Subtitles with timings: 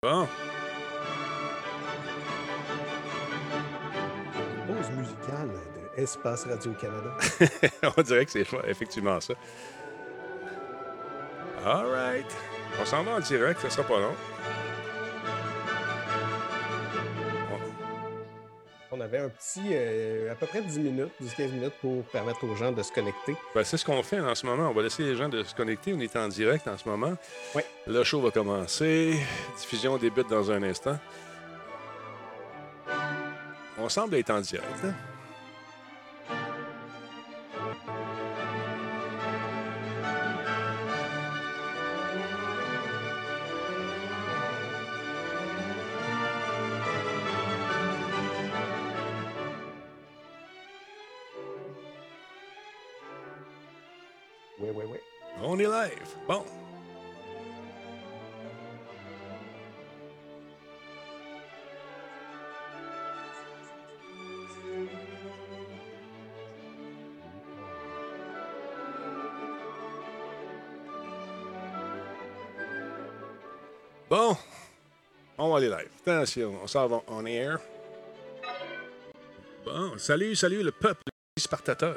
[0.00, 0.28] Bon.
[4.68, 7.16] Pause musicale de Espace Radio-Canada.
[7.96, 9.34] On dirait que c'est effectivement ça.
[11.64, 12.32] All right.
[12.80, 14.14] On s'en va en direct, ça sera pas long.
[19.08, 22.72] Avait un petit, euh, à peu près 10 minutes, 10-15 minutes pour permettre aux gens
[22.72, 23.34] de se connecter.
[23.54, 24.68] Ben, c'est ce qu'on fait en ce moment.
[24.68, 25.92] On va laisser les gens de se connecter.
[25.94, 27.14] On est en direct en ce moment.
[27.54, 27.62] Oui.
[27.86, 29.18] Le show va commencer.
[29.58, 30.98] Diffusion débute dans un instant.
[33.78, 34.66] On semble être en direct.
[34.84, 34.94] hein?
[76.06, 77.58] Attention, on s'en va en air.
[79.64, 81.02] Bon, salut, salut le peuple
[81.38, 81.96] spartateur.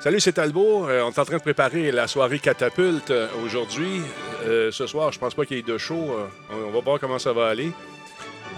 [0.00, 0.88] Salut, c'est Talbot.
[0.88, 4.00] Euh, on est en train de préparer la soirée catapulte euh, aujourd'hui.
[4.44, 6.10] Euh, ce soir, je pense pas qu'il y ait de on,
[6.50, 7.70] on va voir comment ça va aller.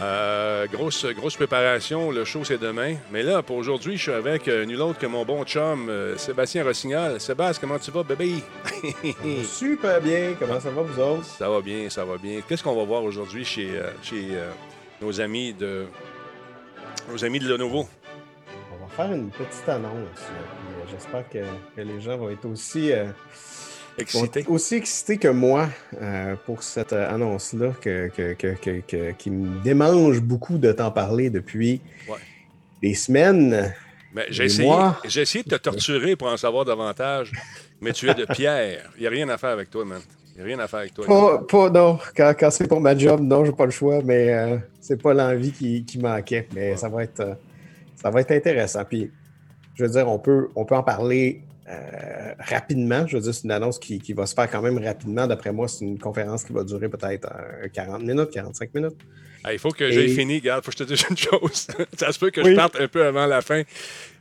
[0.02, 2.10] Euh, grosse, grosse préparation.
[2.10, 2.96] Le show, c'est demain.
[3.12, 6.16] Mais là, pour aujourd'hui, je suis avec euh, nul autre que mon bon chum, euh,
[6.16, 7.20] Sébastien Rossignol.
[7.20, 8.34] Sébastien, comment tu vas, bébé?
[9.44, 10.34] Super bien.
[10.38, 11.24] Comment ça va, vous autres?
[11.24, 12.40] ça va bien, ça va bien.
[12.40, 14.28] Qu'est-ce qu'on va voir aujourd'hui chez, chez
[15.00, 15.86] nos amis de
[17.08, 17.86] nos amis de Lenovo?
[18.72, 20.26] On va faire une petite annonce.
[20.90, 21.38] J'espère que,
[21.76, 22.90] que les gens vont être aussi,
[23.98, 24.44] Excité?
[24.48, 25.68] aussi excités que moi
[26.00, 30.90] euh, pour cette annonce-là que, que- que- que- que- qui me démange beaucoup de t'en
[30.90, 32.16] parler depuis Ouais.
[32.80, 33.74] des semaines.
[34.14, 37.32] Mais j'ai essayé, moi- j'ai essayé de te torturer pour en savoir davantage,
[37.80, 38.90] mais tu es de pierre.
[38.96, 40.00] Il n'y a rien à faire avec toi, man.
[40.34, 41.06] Il n'y a rien à faire avec toi.
[41.06, 41.98] Pas, pas non.
[42.16, 45.12] Quand, quand c'est pour ma job, non, j'ai pas le choix, mais euh, c'est pas
[45.12, 46.48] l'envie qui, qui manquait.
[46.54, 47.34] Mais ça va être euh,
[47.96, 48.82] ça va être intéressant.
[48.84, 49.10] Puis,
[49.74, 53.06] je veux dire, on peut, on peut en parler euh, rapidement.
[53.06, 55.26] Je veux dire, c'est une annonce qui, qui va se faire quand même rapidement.
[55.26, 57.28] D'après moi, c'est une conférence qui va durer peut-être
[57.64, 58.96] euh, 40 minutes, 45 minutes.
[59.44, 61.66] Ah, il faut que j'aie Et- fini, regarde, faut que je te dise une chose.
[61.98, 62.50] ça se peut que Oui.
[62.52, 63.62] je parte un peu avant la fin.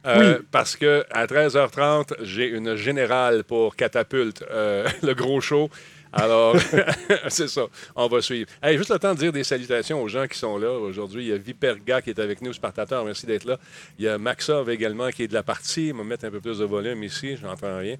[0.07, 0.46] euh, Oui.
[0.52, 5.69] Parce que à 13h30, j'ai une générale pour Catapulte, euh, le gros show.
[6.14, 6.56] Alors,
[7.30, 7.68] c'est ça.
[7.96, 8.50] On va suivre.
[8.64, 11.26] Juste le temps de dire des salutations aux gens qui sont là aujourd'hui.
[11.26, 13.06] Il y a Viperga qui est avec nous, Spartateur.
[13.06, 13.58] Merci d'être là.
[13.98, 15.92] Il y a Maxov également qui est de la partie.
[15.94, 17.38] On va mettre un peu plus de volume ici.
[17.38, 17.96] Je n'entends rien.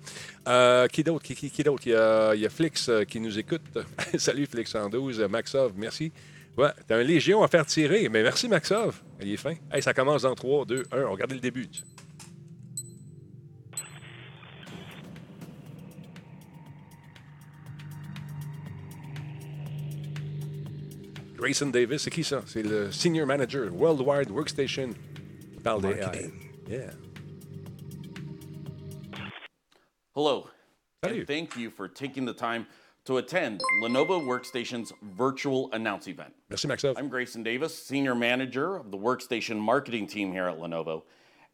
[0.48, 1.24] Euh, qui d'autre?
[1.24, 1.84] Qui, qui, d'autre?
[1.86, 3.62] Il y a, il Flix euh, qui nous écoute.
[4.18, 5.22] Salut Flix 112.
[5.30, 6.12] Maxov, merci.
[6.58, 8.10] Ouais, t'as un Légion à faire tirer.
[8.10, 9.00] Mais merci, Maxov.
[9.22, 9.54] Il est fin.
[9.72, 11.02] Hey, ça commence dans 3, 2, 1.
[11.04, 11.70] On regarde le début.
[21.42, 22.44] Grayson Davis, c'est qui ça?
[22.46, 24.94] C'est le Senior Manager, Worldwide Workstation.
[25.56, 26.02] Il parle des AI.
[26.02, 26.32] Marketing.
[26.70, 26.92] Yeah.
[30.14, 30.48] Hello.
[31.04, 31.18] Salut.
[31.22, 32.68] And thank you for taking the time
[33.06, 36.32] to attend Lenovo Workstation's virtual announce event.
[36.52, 36.96] Merci, Maxov.
[36.96, 41.02] I'm Grayson Davis, Senior Manager of the Workstation Marketing Team here at Lenovo.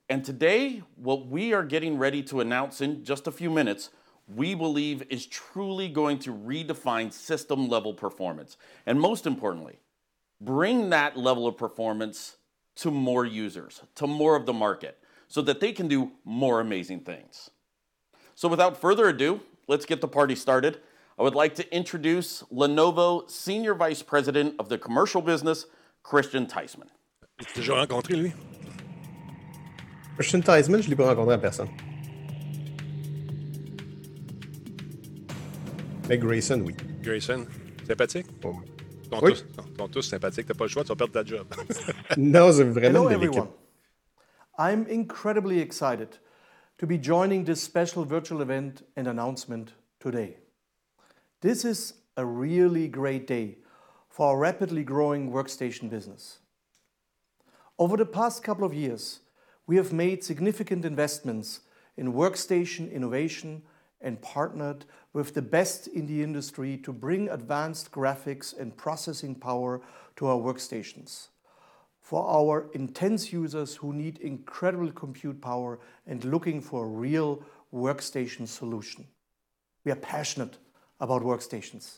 [0.09, 3.91] And today, what we are getting ready to announce in just a few minutes,
[4.27, 8.57] we believe is truly going to redefine system level performance.
[8.85, 9.79] And most importantly,
[10.41, 12.37] bring that level of performance
[12.77, 17.01] to more users, to more of the market, so that they can do more amazing
[17.01, 17.49] things.
[18.35, 20.79] So without further ado, let's get the party started.
[21.17, 25.65] I would like to introduce Lenovo Senior Vice President of the Commercial Business,
[26.03, 26.89] Christian Teisman.
[27.39, 28.33] Tu l'as déjà rencontré, lui?
[30.15, 31.69] Christian Theismann, je ne l'ai pas rencontré en personne.
[36.09, 36.75] Mais Grayson, oui.
[37.01, 37.45] Grayson.
[37.85, 38.27] Sympathique?
[38.39, 38.63] Pour moi.
[39.03, 39.33] Ils sont, Oui.
[39.33, 40.47] tous, ils sont tous sympathiques.
[40.47, 41.47] T'as pas le choix, tu vas perdre ta job.
[42.17, 43.43] Non, c'est vraiment Hello, une belle équipe.
[44.57, 46.17] I'm incredibly excited
[46.77, 50.37] to be joining this special virtual event and announcement today.
[51.41, 53.59] This is a really great day
[54.09, 56.39] for our rapidly growing workstation business.
[57.77, 59.19] Over the past couple of years,
[59.67, 61.61] we have made significant investments
[61.95, 63.61] in workstation innovation
[64.01, 64.85] and partnered
[65.17, 69.81] with the best in the industry to bring advanced graphics and processing power
[70.15, 71.29] to our workstations
[71.99, 77.43] for our intense users who need incredible compute power and looking for a real
[77.73, 79.07] workstation solution.
[79.83, 80.59] We are passionate
[80.99, 81.97] about workstations.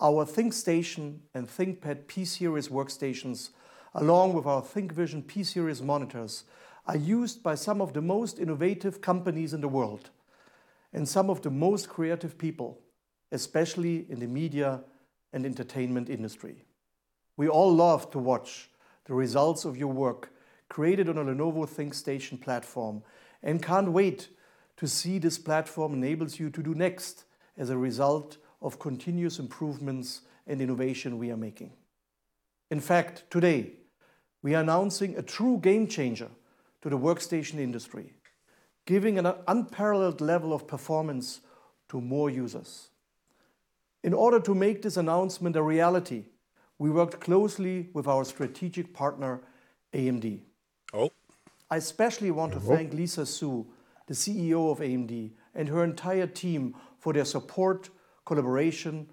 [0.00, 3.50] Our ThinkStation and ThinkPad P-Series workstations,
[3.94, 6.44] along with our ThinkVision P-Series monitors,
[6.86, 10.08] are used by some of the most innovative companies in the world
[10.92, 12.80] and some of the most creative people,
[13.32, 14.82] especially in the media
[15.32, 16.64] and entertainment industry.
[17.36, 18.70] We all love to watch
[19.04, 20.32] the results of your work
[20.68, 23.02] created on a Lenovo ThinkStation platform
[23.42, 24.28] and can't wait
[24.76, 27.24] to see this platform enables you to do next
[27.56, 31.72] as a result of continuous improvements and innovation we are making.
[32.70, 33.72] In fact, today,
[34.42, 36.28] we are announcing a true game changer
[36.82, 38.14] to the workstation industry,
[38.88, 41.42] giving an unparalleled level of performance
[41.90, 42.88] to more users.
[44.02, 46.24] In order to make this announcement a reality,
[46.78, 49.42] we worked closely with our strategic partner,
[49.92, 50.40] AMD.
[50.94, 51.10] Oh,
[51.70, 52.74] I especially want to oh.
[52.76, 53.66] thank Lisa Su,
[54.06, 57.90] the CEO of AMD, and her entire team for their support,
[58.24, 59.06] collaboration,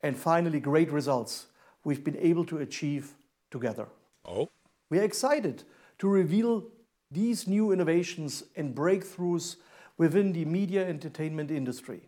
[0.00, 1.48] and finally, great results
[1.82, 3.14] we've been able to achieve
[3.50, 3.88] together.
[4.24, 4.48] oh,
[4.90, 5.64] We are excited
[5.98, 6.68] to reveal
[7.10, 9.56] these new innovations and breakthroughs
[9.96, 12.00] within the media entertainment industry,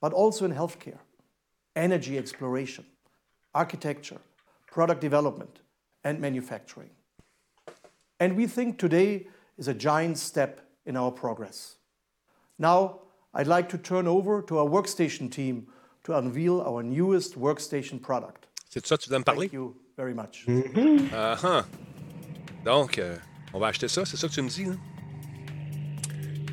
[0.00, 0.98] but also in healthcare,
[1.74, 2.84] energy exploration,
[3.54, 4.20] architecture,
[4.70, 5.60] product development,
[6.04, 6.90] and manufacturing.
[8.20, 9.26] And we think today
[9.58, 11.76] is a giant step in our progress.
[12.58, 13.00] Now,
[13.34, 15.66] I'd like to turn over to our workstation team
[16.04, 18.46] to unveil our newest workstation product.
[18.68, 19.48] c'est de ça que tu dois me parler?
[19.48, 20.46] Thank you very much.
[21.12, 21.64] Ah ah.
[22.64, 23.16] Donc, euh,
[23.54, 24.76] on va acheter ça, c'est ça que tu me dis, hein?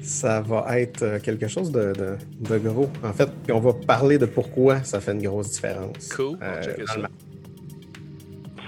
[0.02, 2.90] Ça va être euh, quelque chose de, de- de gros.
[3.04, 6.10] En fait, puis on va parler de pourquoi ça fait une grosse différence.
[6.10, 6.98] Cool, Euh, checker dans ça.
[7.00, 7.08] le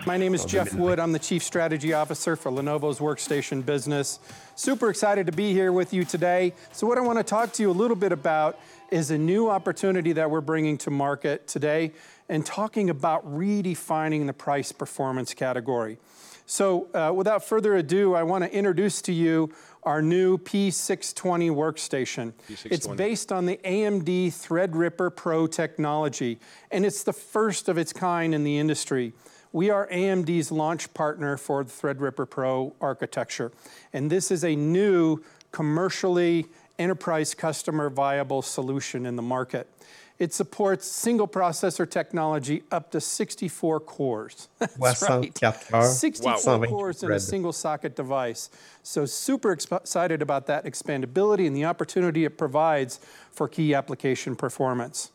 [0.07, 1.00] My name is Jeff Wood.
[1.00, 4.19] I'm the Chief Strategy Officer for Lenovo's Workstation business.
[4.56, 6.54] Super excited to be here with you today.
[6.71, 8.56] So, what I want to talk to you a little bit about
[8.92, 11.92] is a new opportunity that we're bringing to market today
[12.30, 15.98] and talking about redefining the price performance category.
[16.45, 19.51] So, uh, without further ado, I want to introduce to you
[19.81, 22.33] our new P620 workstation.
[22.47, 22.97] It's P620.
[22.97, 26.39] based on the AMD Threadripper Pro technology,
[26.69, 29.13] and it's the first of its kind in the industry.
[29.53, 33.51] We are AMD's launch partner for the Threadripper Pro architecture,
[33.92, 36.45] and this is a new commercially
[36.77, 39.68] enterprise customer viable solution in the market.
[40.17, 44.47] It supports single processor technology up to 64 cores.
[44.59, 45.38] That's right.
[45.38, 48.50] 64 cœurs, 64 128 cores in a single socket device.
[48.81, 53.00] So super excited about that expandability and the opportunity it provides
[53.31, 55.12] for key application performance.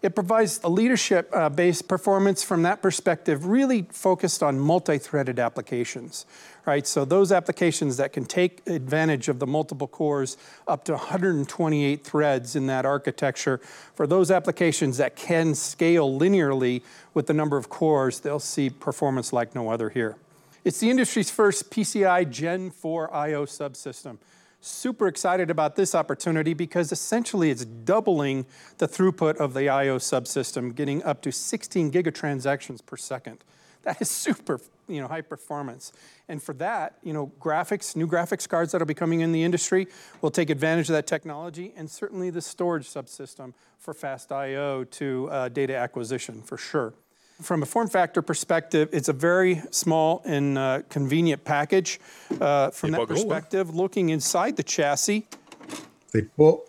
[0.00, 5.40] It provides a leadership uh, based performance from that perspective, really focused on multi threaded
[5.40, 6.24] applications,
[6.66, 6.86] right?
[6.86, 10.36] So, those applications that can take advantage of the multiple cores
[10.68, 13.58] up to 128 threads in that architecture.
[13.94, 19.32] For those applications that can scale linearly with the number of cores, they'll see performance
[19.32, 20.16] like no other here.
[20.64, 24.18] It's the industry's first PCI Gen 4 IO subsystem.
[24.60, 28.44] Super excited about this opportunity because essentially it's doubling
[28.78, 33.44] the throughput of the IO subsystem, getting up to 16 gigatransactions per second.
[33.82, 35.92] That is super, you know, high performance.
[36.28, 39.86] And for that, you know, graphics, new graphics cards that'll be coming in the industry
[40.20, 45.28] will take advantage of that technology, and certainly the storage subsystem for fast IO to
[45.30, 46.92] uh, data acquisition for sure
[47.40, 52.00] from a form factor perspective, it's a very small and uh, convenient package.
[52.40, 55.26] Uh, from that perspective, looking inside the chassis,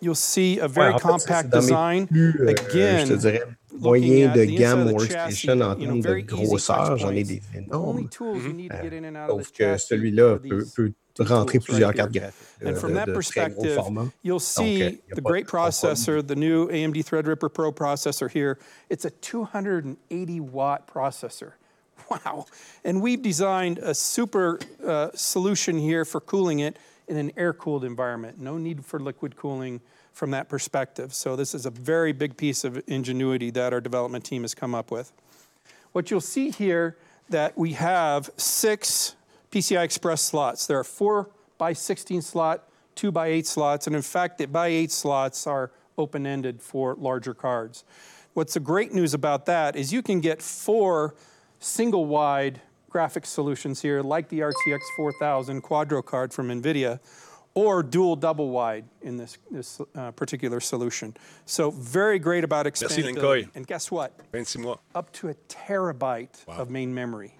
[0.00, 2.08] you'll see a very compact design.
[2.46, 8.08] Again, moyen de gamme workstation en termes de grosseur, j'en ai des énormes.
[9.28, 13.12] Sauf que ah, euh, celui-là peut, peut rentrer plusieurs cartes graphiques And from that de
[13.12, 18.58] très gros perspective, you'll see the great processor, the new AMD Threadripper Pro processor here.
[18.88, 21.52] It's a 280 watt processor.
[22.10, 22.46] Wow.
[22.82, 26.76] And we've designed a super uh, solution here for cooling it
[27.06, 28.40] in an air cooled environment.
[28.40, 29.80] No need for liquid cooling
[30.12, 31.14] from that perspective.
[31.14, 34.74] So, this is a very big piece of ingenuity that our development team has come
[34.74, 35.12] up with.
[35.92, 36.96] What you'll see here
[37.28, 39.14] that we have six
[39.50, 40.66] PCI Express slots.
[40.66, 44.68] There are four by 16 slot, two by eight slots, and in fact, the by
[44.68, 47.84] eight slots are open-ended for larger cards.
[48.32, 51.14] What's the great news about that is you can get four
[51.58, 57.00] single wide graphics solutions here, like the RTX 4000 Quadro card from NVIDIA,
[57.54, 61.14] or dual double wide in this, this uh, particular solution.
[61.44, 62.66] So very great about.
[62.66, 63.48] Linkoy.
[63.54, 64.16] And guess what?
[64.30, 64.78] 26 mois.
[64.94, 67.34] Up to a terabyte of main memory.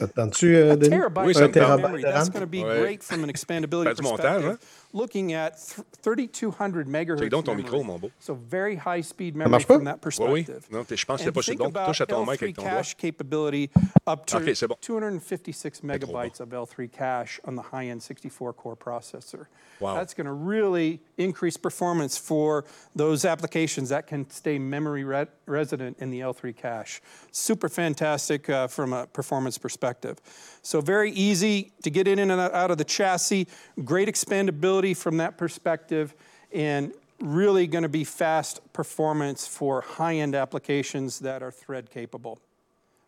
[0.00, 0.06] What?
[0.06, 0.96] Ça te tente-tu, euh, Denis?
[1.24, 2.02] Oui, ça me tente.
[2.02, 4.58] That's going to be great from an expandability Faire du montage, perspective.
[4.92, 5.58] Looking at
[6.02, 7.18] 3200 megahertz.
[7.20, 7.62] C'est donc ton memory.
[7.64, 8.10] micro, mon beau.
[8.20, 9.74] So very high speed marche memory pas?
[9.74, 10.42] from that Oui, oui.
[10.44, 10.66] perspective.
[10.70, 11.80] Non, t'es- je pense que And c'était pas sur le think bon.
[11.80, 12.70] about Touche à ton mic L3 avec ton doigt.
[12.72, 13.70] cache capability
[14.08, 14.76] up to OK, bon.
[14.80, 19.46] 256 megabytes of L3 cache on the high-end 64-core processor.
[19.80, 19.94] Wow.
[19.94, 25.96] That's going to really increase performance for those applications that can stay memory re- resident
[26.00, 27.00] in the L3 cache.
[27.32, 30.18] Super fantastic uh, from a performance perspective.
[30.62, 33.48] So very easy to get in and out of the chassis.
[33.84, 36.14] Great expandability from that perspective,
[36.52, 42.38] and really going to be fast performance for high-end applications that are thread capable.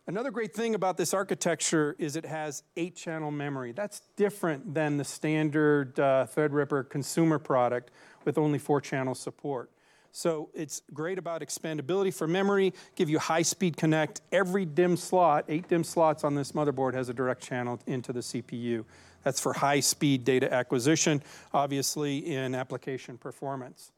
[0.07, 3.71] Another great thing about this architecture is it has eight channel memory.
[3.71, 7.91] That's different than the standard uh, Threadripper consumer product
[8.23, 9.71] with only four channel support.
[10.11, 14.21] So it's great about expandability for memory, give you high speed connect.
[14.31, 18.21] Every DIMM slot, eight DIMM slots on this motherboard has a direct channel into the
[18.21, 18.85] CPU.
[19.25, 21.19] That's for high speed data acquisition,
[21.51, 23.91] obviously in application performance.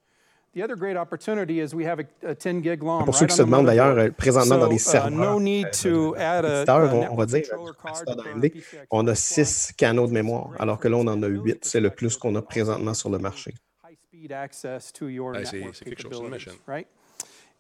[0.53, 3.03] The other great opportunity is we have a, a 10 gig long.
[3.03, 4.12] Pour right ceux qui se demandent d'ailleurs, motherboard.
[4.12, 7.00] euh, présentement dans les So, uh, serveurs, no need to add a, compétiteurs, on, on
[7.01, 10.50] network va dire, controller card compétiteurs to d'AMD, PCI on a 6 canaux de mémoire,
[10.57, 11.65] alors que là, on en a 8.
[11.65, 13.53] C'est le plus qu'on a présentement sur le marché.
[13.88, 16.62] high speed access to your c'est- network c'est quelque chose, c'est une capabilities, machine.
[16.65, 16.88] right?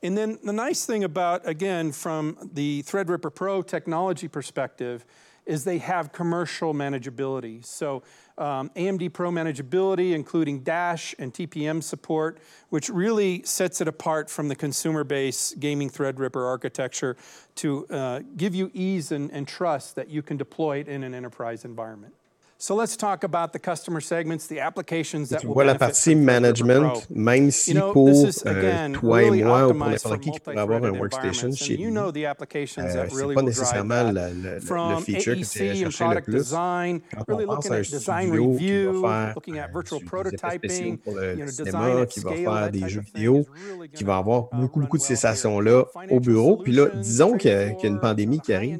[0.03, 5.05] And then the nice thing about, again, from the Threadripper Pro technology perspective,
[5.47, 7.65] is they have commercial manageability.
[7.65, 8.03] So
[8.37, 12.39] um, AMD Pro manageability, including Dash and TPM support,
[12.69, 17.17] which really sets it apart from the consumer base gaming Threadripper architecture
[17.55, 21.13] to uh, give you ease and, and trust that you can deploy it in an
[21.13, 22.13] enterprise environment.
[22.59, 26.15] So let's talk about the customer segments, the applications that Tu will vois la partie
[26.15, 28.09] management, même si pour
[28.47, 31.77] euh, toi et moi ou pour n'importe qui qui pourrait avoir un workstation chez And
[31.77, 34.59] you lui, know the applications euh, c'est really pas nécessairement le,
[35.01, 36.33] feature que tu irais and chercher le plus.
[36.33, 39.33] design, Quand really on pense looking à un at design studio qui review, va faire
[39.35, 42.89] looking at euh, des effets spéciaux prototyping, pour le cinéma, qui va scale, faire des
[42.89, 43.45] jeux vidéo,
[43.93, 46.57] qui va avoir uh, beaucoup, beaucoup de ces stations-là au bureau.
[46.57, 48.79] Puis là, disons qu'il y y a une pandémie qui uh, arrive.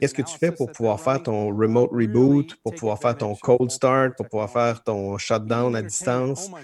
[0.00, 3.34] Qu'est-ce que tu fais pour pouvoir faire ton remote reboot, pour take pouvoir faire ton
[3.36, 6.50] cold start, pour pouvoir faire ton shutdown à distance?
[6.50, 6.56] oh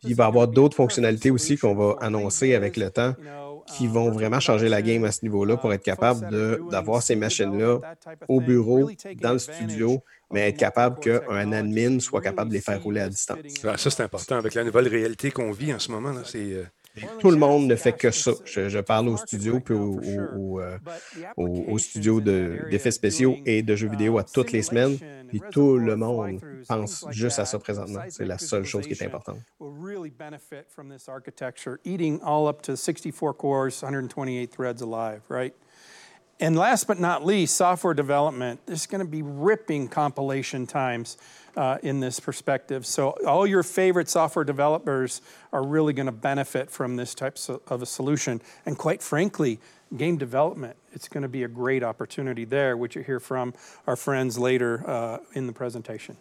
[0.00, 3.64] Puis il va y avoir d'autres fonctionnalités aussi qu'on va annoncer avec le temps know,
[3.66, 6.28] qui uh, vont vraiment changer la game à ce niveau-là pour uh, être capable
[6.70, 7.80] d'avoir ces machines-là
[8.28, 8.90] au bureau,
[9.20, 10.02] dans le studio,
[10.32, 13.38] mais être capable qu'un admin soit capable de les faire rouler à this distance.
[13.64, 16.12] Ah, ça, c'est important avec la nouvelle réalité qu'on vit en ce moment.
[16.12, 16.64] Là, c'est, euh,
[17.18, 18.32] Tout le monde ne fait que ça.
[18.44, 20.78] Je, je parle au studio puis au, au- au, euh,
[21.36, 24.98] au- au studio de- d'effets spéciaux et de jeux vidéo à toutes les semaines.
[25.28, 28.00] Puis tout le monde pense juste à ça présentement.
[28.08, 29.38] C'est la seule chose qui est importante.
[29.60, 35.54] really benefit from this architecture, eating all up to 64 cores, 128 threads alive, right?
[36.40, 38.60] And last but not least, software development.
[38.66, 41.16] There's going to be ripping compilation times
[41.56, 42.86] uh, in this perspective.
[42.86, 45.20] So all your favorite software developers
[45.52, 48.40] are really going to benefit from this type of a solution.
[48.66, 49.60] And quite frankly,
[49.96, 53.54] game development, it's going to be a great opportunity there, which you hear from
[53.86, 56.16] our friends later uh, in the presentation.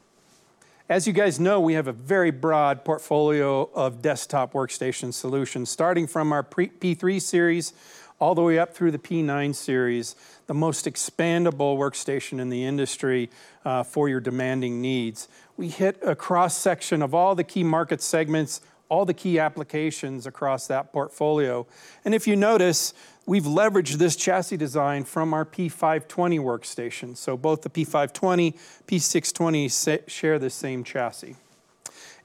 [0.89, 6.07] As you guys know, we have a very broad portfolio of desktop workstation solutions, starting
[6.07, 7.73] from our pre- P3 series
[8.19, 10.15] all the way up through the P9 series,
[10.47, 13.29] the most expandable workstation in the industry
[13.63, 15.27] uh, for your demanding needs.
[15.55, 20.25] We hit a cross section of all the key market segments, all the key applications
[20.25, 21.67] across that portfolio.
[22.05, 22.93] And if you notice,
[23.25, 27.15] we've leveraged this chassis design from our P520 workstation.
[27.15, 28.57] So both the P520,
[28.87, 31.35] P620 share the same chassis.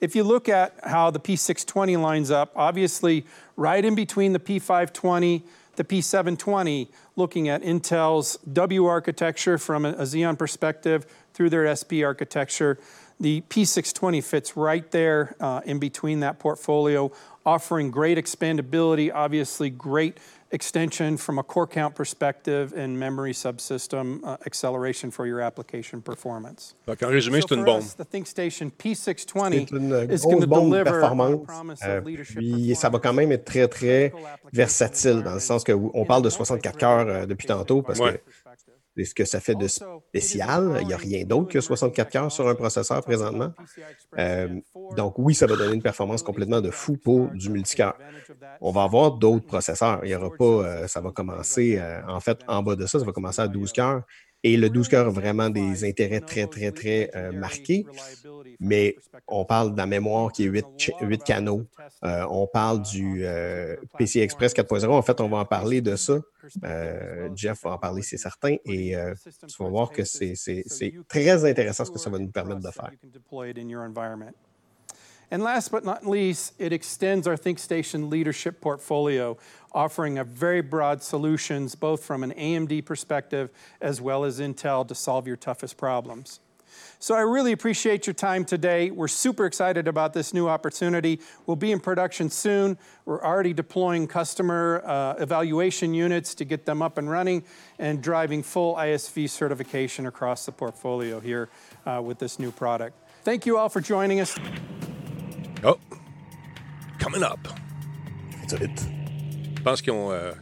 [0.00, 3.25] If you look at how the P620 lines up, obviously
[3.56, 5.42] right in between the P520,
[5.76, 12.79] the P720, looking at Intel's W architecture from a, Xeon perspective through their SP architecture,
[13.21, 17.11] the P620 fits right there uh, in between that portfolio,
[17.47, 20.19] offering great expandability, obviously great
[20.52, 26.75] extension from a core count perspective and memory subsystem uh, acceleration for your application performance.
[26.87, 27.80] donc, en résumé, So c'est une bombe.
[27.82, 30.85] us, the ThinkStation P620 C'est une is going grosse to bombe de deliver on the
[31.00, 31.47] performance.
[31.47, 34.12] promise euh, of leadership puis ça va quand performance même être très, très
[34.52, 38.14] versatile dans le sens que on parle de 64 cœurs euh, depuis tantôt parce Ouais.
[38.14, 38.41] que
[38.96, 40.78] c'est ce que ça fait de spécial.
[40.80, 43.52] Il n'y a rien d'autre que 64 cœurs sur un processeur présentement.
[44.18, 44.49] Euh,
[44.96, 47.96] donc oui, ça va donner une performance complètement de fou pour du multicœur.
[48.61, 50.00] On va avoir d'autres processeurs.
[50.04, 52.99] Il y aura pas, euh, ça va commencer, euh, en fait, en bas de ça,
[52.99, 54.02] ça va commencer à 12 cœurs.
[54.44, 57.87] Et le 12 cœurs a vraiment des intérêts très, très, très euh, marqués.
[58.58, 58.96] Mais
[59.28, 61.64] on parle de la mémoire qui est 8, ch- 8 canaux.
[62.04, 64.87] Euh, on parle du euh, PC Express 4.0.
[64.90, 66.18] En fait, on va en parler de ça.
[66.64, 68.56] Euh, Jeff va en parler, c'est certain.
[68.64, 68.94] Et
[69.49, 70.34] tu vas voir que c'est
[71.08, 72.90] très intéressant ce que ça va nous permettre de faire.
[75.33, 79.39] And last but not least, it extends our ThinkStation leadership portfolio,
[79.73, 83.49] offering a very broad solutions, both from an AMD perspective
[83.81, 86.41] as well as Intel to solve your toughest problems.
[86.99, 88.91] So I really appreciate your time today.
[88.91, 91.19] We're super excited about this new opportunity.
[91.47, 92.77] We'll be in production soon.
[93.07, 97.45] We're already deploying customer uh, evaluation units to get them up and running
[97.79, 101.49] and driving full ISV certification across the portfolio here
[101.87, 102.99] uh, with this new product.
[103.25, 104.39] Thank you all for joining us.
[107.02, 107.49] Coming up.
[108.42, 108.71] It's a bit.
[109.56, 110.32] Je pense qu'ils ont, euh,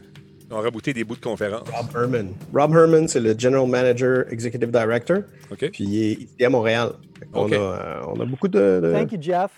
[0.51, 1.67] ont rabouté des bouts de conférence.
[1.69, 2.33] Rob Herman.
[2.53, 5.23] Rob Herman, c'est le General Manager, Executive Director.
[5.51, 5.69] OK.
[5.71, 6.91] Puis il est ici à Montréal.
[7.19, 7.53] Fait qu'on OK.
[7.53, 8.79] a, euh, on a beaucoup de.
[8.83, 9.51] de- Thank you, Jeff.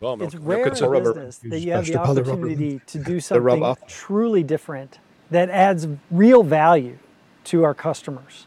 [0.00, 0.86] Bon, ben, It's on rare écoute ça.
[0.86, 2.32] in business that you have the te parle de Robert.
[2.34, 5.00] opportunity to do something truly different
[5.32, 6.96] that adds real value
[7.44, 8.46] to our customers.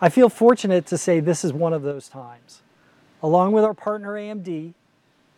[0.00, 2.62] I feel fortunate to say this is one of those times.
[3.22, 4.72] Along with our partner AMD,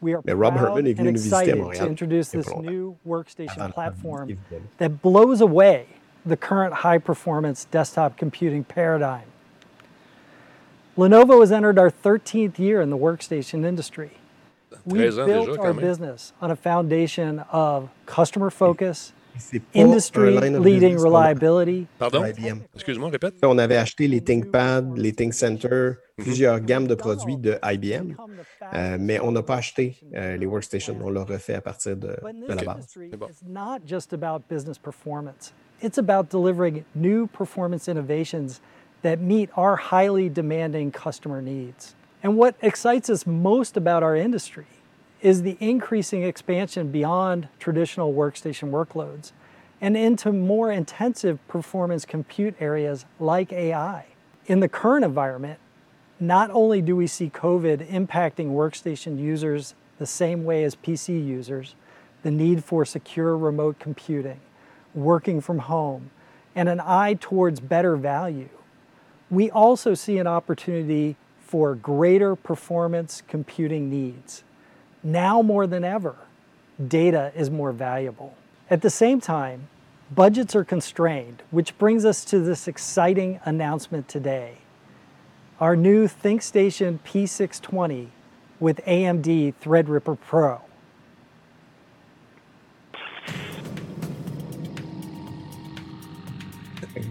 [0.06, 2.36] we are Mais Rob proud Herman est and nous visiter à excited to introduce il
[2.38, 4.62] y a this new workstation platform avant- il venait.
[4.78, 5.86] that blows away
[6.24, 9.24] the current high-performance desktop computing paradigm.
[10.96, 14.12] Lenovo has entered our 13th year in the workstation industry.
[14.84, 19.86] We 13 built our business on a foundation of customer focus, C'est pas un line
[19.86, 22.24] of industry-leading business qu'on a- reliability, Pardon?
[22.74, 23.34] Excuse-moi, répète.
[23.42, 25.68] On avait acheté les ThinkPad, les ThinkCenter,
[26.18, 26.24] mhm.
[26.24, 28.14] plusieurs gammes de produits de IBM,
[28.74, 30.96] euh, mais on n'a pas acheté euh, les workstations.
[31.02, 32.86] On l'a refait à partir de, But in de la base.
[32.88, 33.28] C'est bon.
[33.46, 35.52] not just about business performance.
[35.82, 38.60] It's about delivering new performance innovations
[39.02, 41.94] that meet our highly demanding customer needs.
[42.24, 44.64] And what excites us most about our industry
[45.20, 49.32] is the increasing expansion beyond traditional workstation workloads
[49.80, 54.06] and into more intensive performance compute areas like AI.
[54.46, 55.58] In the current environment,
[56.18, 61.74] not only do we see COVID impacting workstation users the same way as PC users,
[62.22, 64.40] the need for secure remote computing,
[64.94, 66.10] working from home,
[66.54, 68.48] and an eye towards better value,
[69.30, 74.42] we also see an opportunity for greater performance computing needs.
[75.06, 76.16] Now more than ever,
[76.88, 78.34] data is more valuable.
[78.68, 79.68] At the same time,
[80.12, 84.58] budgets are constrained, which brings us to this exciting announcement today
[85.60, 88.08] our new ThinkStation P620
[88.58, 90.60] with AMD Threadripper Pro.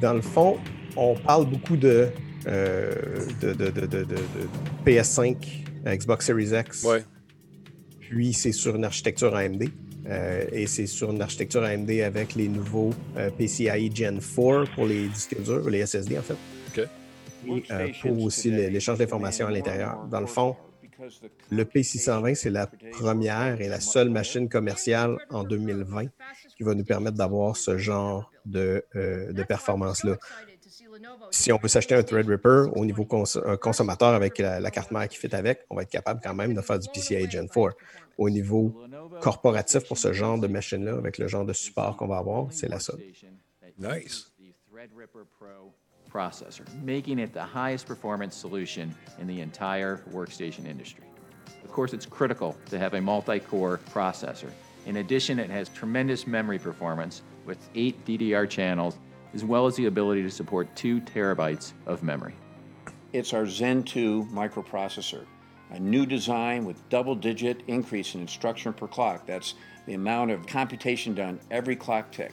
[0.01, 0.57] Dans le fond,
[0.95, 2.11] on parle beaucoup de,
[2.47, 4.47] euh, de, de- de- de- de- de
[4.85, 6.83] PS5, Xbox Series X.
[6.83, 7.03] Ouais.
[8.09, 9.63] Puis c'est sur une architecture AMD.
[10.07, 14.85] euh, et c'est sur une architecture AMD avec les nouveaux euh, PCIe Gen 4 pour
[14.85, 16.35] les disques durs, les SSD en fait.
[16.77, 16.87] OK.
[17.47, 20.05] Et euh, pour aussi le- l'échange d'informations à l'intérieur.
[20.11, 20.55] Dans le fond,
[21.51, 26.05] le P620, c'est la première et la seule machine commerciale en 2020
[26.55, 30.17] qui va nous permettre d'avoir ce genre de, euh, de performance-là.
[31.31, 34.91] Si on veut s'acheter un Threadripper au niveau cons- un consommateur avec la, la carte
[34.91, 37.47] mère qui fit avec, on va être capable quand même de faire du PCIe Gen
[37.49, 37.75] 4.
[38.17, 38.73] Au niveau
[39.21, 42.69] corporatif pour ce genre de machine-là, avec le genre de support qu'on va avoir, c'est
[42.69, 42.99] la seule.
[43.77, 44.31] Nice.
[44.39, 45.73] The Threadripper Pro
[46.09, 51.03] processor, making it the highest performance solution in the entire workstation industry.
[51.65, 54.49] Of course, it's critical to have a multi-core processor.
[54.85, 58.97] In addition, it has tremendous memory performance with eight DDR channels,
[59.35, 62.33] as well as the ability to support two terabytes of memory.
[63.11, 65.25] It's our Zen 2 microprocessor,
[65.71, 69.27] a new design with double digit increase in instruction per clock.
[69.27, 72.31] That's the amount of computation done every clock tick.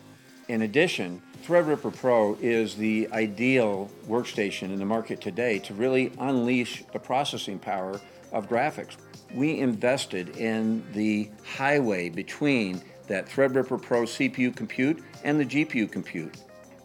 [0.49, 6.85] In addition, Threadripper Pro is the ideal workstation in the market today to really unleash
[6.93, 8.01] the processing power
[8.33, 8.97] of graphics.
[9.35, 16.37] We invested in the highway between that Threadripper Pro CPU compute and the GPU compute.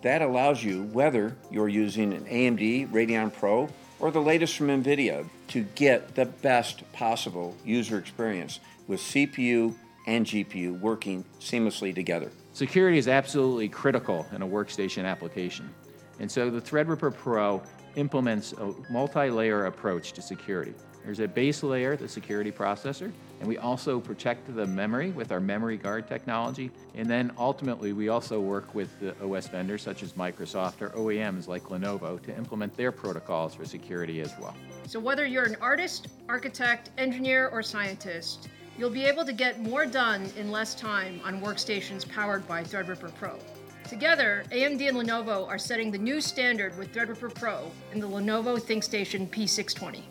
[0.07, 3.67] That allows you, whether you're using an AMD Radeon Pro
[3.99, 10.25] or the latest from NVIDIA, to get the best possible user experience with CPU and
[10.25, 12.31] GPU working seamlessly together.
[12.53, 15.69] Security is absolutely critical in a workstation application.
[16.21, 17.61] And so the Threadripper Pro
[17.97, 20.73] implements a multi layer approach to security.
[21.03, 25.39] There's a base layer, the security processor, and we also protect the memory with our
[25.39, 26.71] memory guard technology.
[26.95, 31.47] And then ultimately, we also work with the OS vendors such as Microsoft or OEMs
[31.47, 34.55] like Lenovo to implement their protocols for security as well.
[34.87, 39.85] So, whether you're an artist, architect, engineer, or scientist, you'll be able to get more
[39.85, 43.37] done in less time on workstations powered by Threadripper Pro.
[43.87, 48.59] Together, AMD and Lenovo are setting the new standard with Threadripper Pro and the Lenovo
[48.59, 50.01] ThinkStation P620.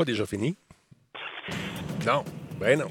[0.00, 0.56] Pas déjà fini?
[2.06, 2.24] Non.
[2.58, 2.86] Ben non.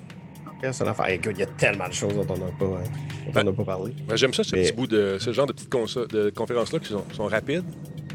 [0.61, 1.09] C'est une affaire.
[1.09, 3.51] Écoute, il y a tellement de choses dont on n'a pas, dont Ben, on n'a
[3.53, 3.95] pas parlé.
[4.07, 5.71] Moi, J'aime ça, ce Mais- petit bout de ce genre de petites
[6.13, 7.63] de conférences-là qui sont, sont rapides,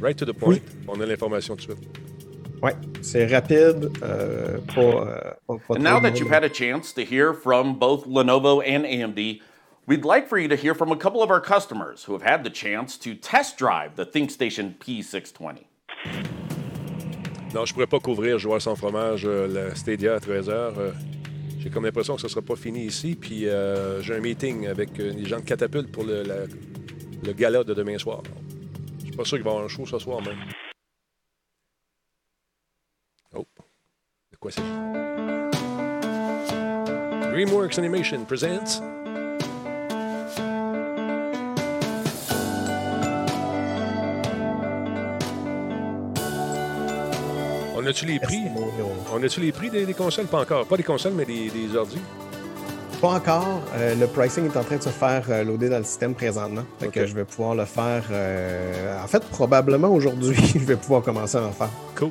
[0.01, 0.59] right to the point.
[0.87, 1.89] On a l'information tout de suite.
[2.63, 6.95] Ouais, c'est rapide, euh, pas, euh, pas, pas now de that you've had a chance
[6.95, 9.41] to hear from both Lenovo and AMD,
[9.89, 12.45] we'd like for you to hear from a couple of our customers who have had
[12.45, 15.65] the chance to test drive the ThinkStation P620.
[17.55, 20.93] Non, je pourrais pas couvrir Joueur sans fromage, euh, la Stadia à 13h.
[21.61, 23.15] j'ai comme l'impression que ce sera pas fini ici.
[23.15, 26.25] Puis euh, j'ai un meeting avec euh, les gens de Catapulte pour le,
[27.23, 28.25] le gala de demain soir.
[28.99, 30.39] Je suis pas sûr qu'il va y avoir un show ce soir même.
[33.37, 33.47] Oh.
[34.33, 34.63] De quoi c'est?
[37.31, 38.83] DreamWorks Animation presents.
[47.85, 48.41] On a-tu les prix?
[49.13, 50.25] On a-tu les prix des, des consoles?
[50.25, 50.65] Pas encore.
[50.67, 51.99] Pas des consoles, mais des, des ordi.
[52.99, 53.61] Pas encore.
[53.75, 56.63] Euh, le pricing est en train de se faire euh, loader dans le système présentement.
[56.81, 58.05] Fait que je vais pouvoir le faire.
[58.11, 61.69] euh, En fait, probablement aujourd'hui, je vais pouvoir commencer à en faire.
[61.95, 62.11] Cool.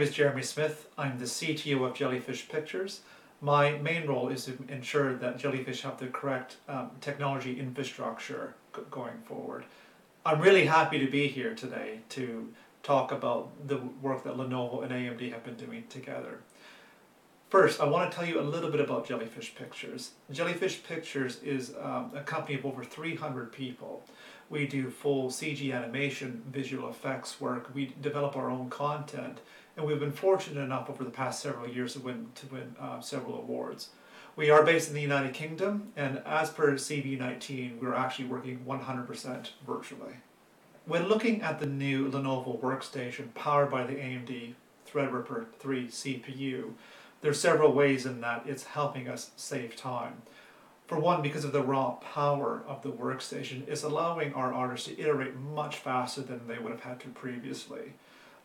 [0.00, 0.88] Name is Jeremy Smith.
[0.96, 3.02] I'm the CTO of Jellyfish Pictures.
[3.42, 8.80] My main role is to ensure that Jellyfish have the correct um, technology infrastructure g-
[8.90, 9.66] going forward.
[10.24, 12.48] I'm really happy to be here today to
[12.82, 16.40] talk about the work that Lenovo and AMD have been doing together.
[17.50, 20.12] First, I want to tell you a little bit about Jellyfish Pictures.
[20.32, 24.02] Jellyfish Pictures is um, a company of over 300 people.
[24.48, 27.70] We do full CG animation, visual effects work.
[27.74, 29.40] We develop our own content,
[29.80, 33.00] and we've been fortunate enough over the past several years to win to win uh,
[33.00, 33.88] several awards.
[34.36, 39.50] We are based in the United Kingdom, and as per CV19, we're actually working 100%
[39.66, 40.14] virtually.
[40.86, 44.54] When looking at the new Lenovo workstation powered by the AMD
[44.86, 46.72] Threadripper 3 CPU,
[47.22, 50.22] there are several ways in that it's helping us save time.
[50.86, 55.00] For one, because of the raw power of the workstation, it's allowing our artists to
[55.00, 57.94] iterate much faster than they would have had to previously.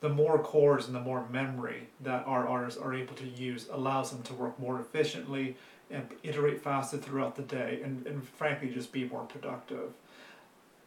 [0.01, 4.11] The more cores and the more memory that our artists are able to use allows
[4.11, 5.55] them to work more efficiently
[5.89, 9.91] and iterate faster throughout the day and, and frankly just be more productive.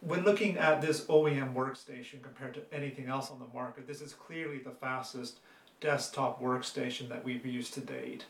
[0.00, 4.12] When looking at this OEM workstation compared to anything else on the market, this is
[4.12, 5.38] clearly the fastest
[5.80, 8.24] desktop workstation that we've used to date.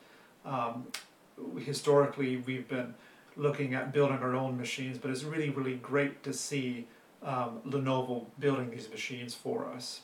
[0.45, 0.87] Um,
[1.59, 2.95] historically, we've been
[3.37, 6.87] looking at building our own machines, but it's really, really great to see
[7.23, 10.01] um, Lenovo building these machines for us.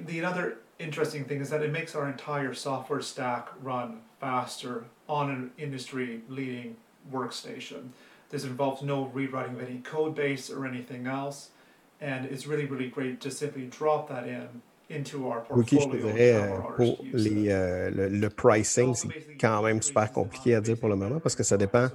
[0.00, 5.30] The other interesting thing is that it makes our entire software stack run faster on
[5.30, 6.76] an industry leading
[7.12, 7.90] workstation.
[8.30, 11.50] This involves no rewriting of any code base or anything else,
[12.00, 14.48] and it's really, really great to simply drop that in
[14.90, 15.96] into our je portfolio.
[15.96, 20.54] dirais, euh, our artists pour les, euh, le, le pricing, c'est quand même super compliqué
[20.54, 21.88] à dire pour le moment parce que ça dépend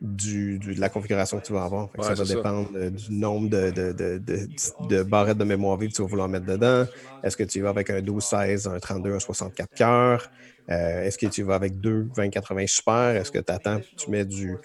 [0.00, 1.90] du, du- de la configuration que tu vas avoir.
[1.96, 2.24] Ouais, ça va ça.
[2.24, 6.08] dépendre euh, du nombre de, de, de, de, barrettes de mémoire vive que tu vas
[6.08, 6.86] vouloir mettre dedans.
[7.22, 10.28] Est-ce que tu vas avec un 12-16, un 32, un 64 cœurs?
[10.70, 13.16] Euh, Est-ce que tu vas avec deux 2080 super?
[13.16, 14.60] Est-ce que tu attends, tu mets du,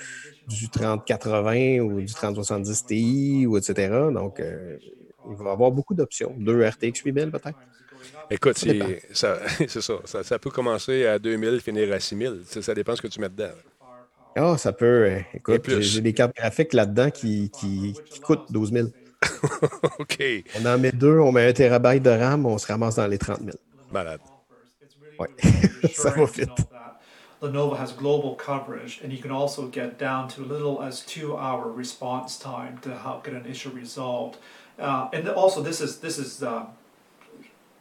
[0.48, 4.12] du 3080 ou du 3070 Ti ou etc.
[4.12, 4.78] Donc, euh,
[5.24, 6.36] il va y avoir beaucoup d'options.
[6.38, 7.58] Deux RTX 8000 peut-être?
[8.30, 10.24] Écoute, c'est ça, ça, ça.
[10.24, 12.42] ça peut commencer à 2000, finir à 6000.
[12.46, 13.52] Ça, ça dépend de ce que tu mets dedans.
[14.36, 14.86] Ah, ça peut.
[14.86, 18.88] euh, écoute, j'ai des cartes graphiques là-dedans qui, qui, qui coûtent 12 000.
[20.00, 20.24] OK.
[20.60, 23.18] On en met deux, on met un terabyte de RAM, on se ramasse dans les
[23.18, 23.52] 30 000.
[23.92, 24.20] Malade.
[25.20, 25.30] Ouais,
[25.94, 26.50] ça va vite.
[27.42, 32.38] Lenovo has global coverage, and you can also get down to little as two-hour response
[32.40, 34.38] time to help get an issue resolved.
[34.80, 36.66] Uh, and also, this is this is uh,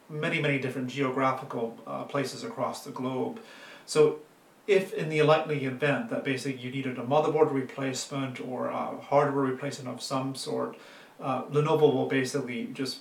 [0.09, 3.39] many many different geographical uh, places across the globe.
[3.85, 4.19] So,
[4.67, 9.43] if in the likely event that basically you needed a motherboard replacement or a hardware
[9.45, 10.77] replacement of some sort,
[11.21, 12.99] uh, Lenovo will basically just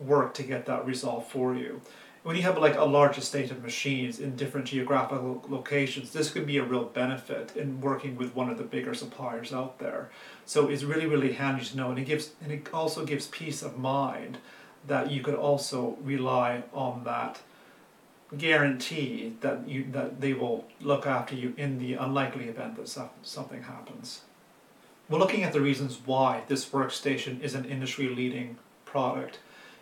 [0.00, 1.80] work to get that resolved for you.
[2.24, 6.46] When you have like a large estate of machines in different geographical locations, this could
[6.46, 10.10] be a real benefit in working with one of the bigger suppliers out there.
[10.46, 13.62] So it's really, really handy to know, and it gives, and it also gives peace
[13.62, 14.38] of mind
[14.86, 17.40] that you could also rely on that
[18.38, 22.88] guarantee that you that they will look after you in the unlikely event that
[23.22, 24.22] something happens.
[25.08, 29.38] We're looking at the reasons why this workstation is an industry-leading product.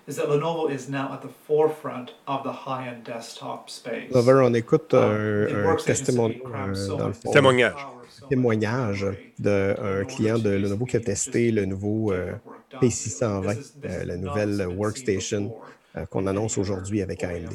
[0.08, 4.10] Is that Lenovo is now at the forefront of the high-end desktop space.
[4.12, 7.86] Lover, on écoute un, un testimon, euh, dans le fond, témoignage.
[8.28, 9.06] témoignage
[9.38, 12.32] d'un client de Lenovo qui a testé le nouveau euh,
[12.80, 15.54] P620, euh, la nouvelle workstation
[15.96, 17.50] euh, qu'on annonce aujourd'hui avec AMD.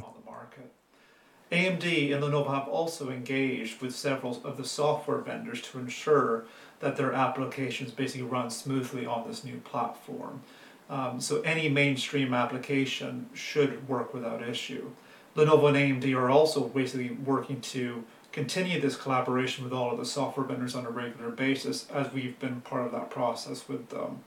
[1.52, 6.46] AMD and Lenovo have also engaged with several of the software vendors to ensure
[6.80, 10.42] that their applications basically run smoothly on this new platform.
[10.90, 14.92] Um, so any mainstream application should work without issue.
[15.36, 20.06] Lenovo and AMD are also basically working to continue this collaboration with all of the
[20.06, 24.20] software vendors on a regular basis as we've been part of that process with them.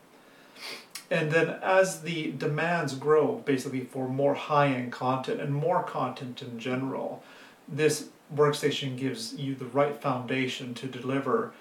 [1.11, 6.61] And then as the demands grow basically for more high-end content and more content in
[6.61, 7.23] general,
[7.66, 11.53] this workstation gives you the right foundation to deliver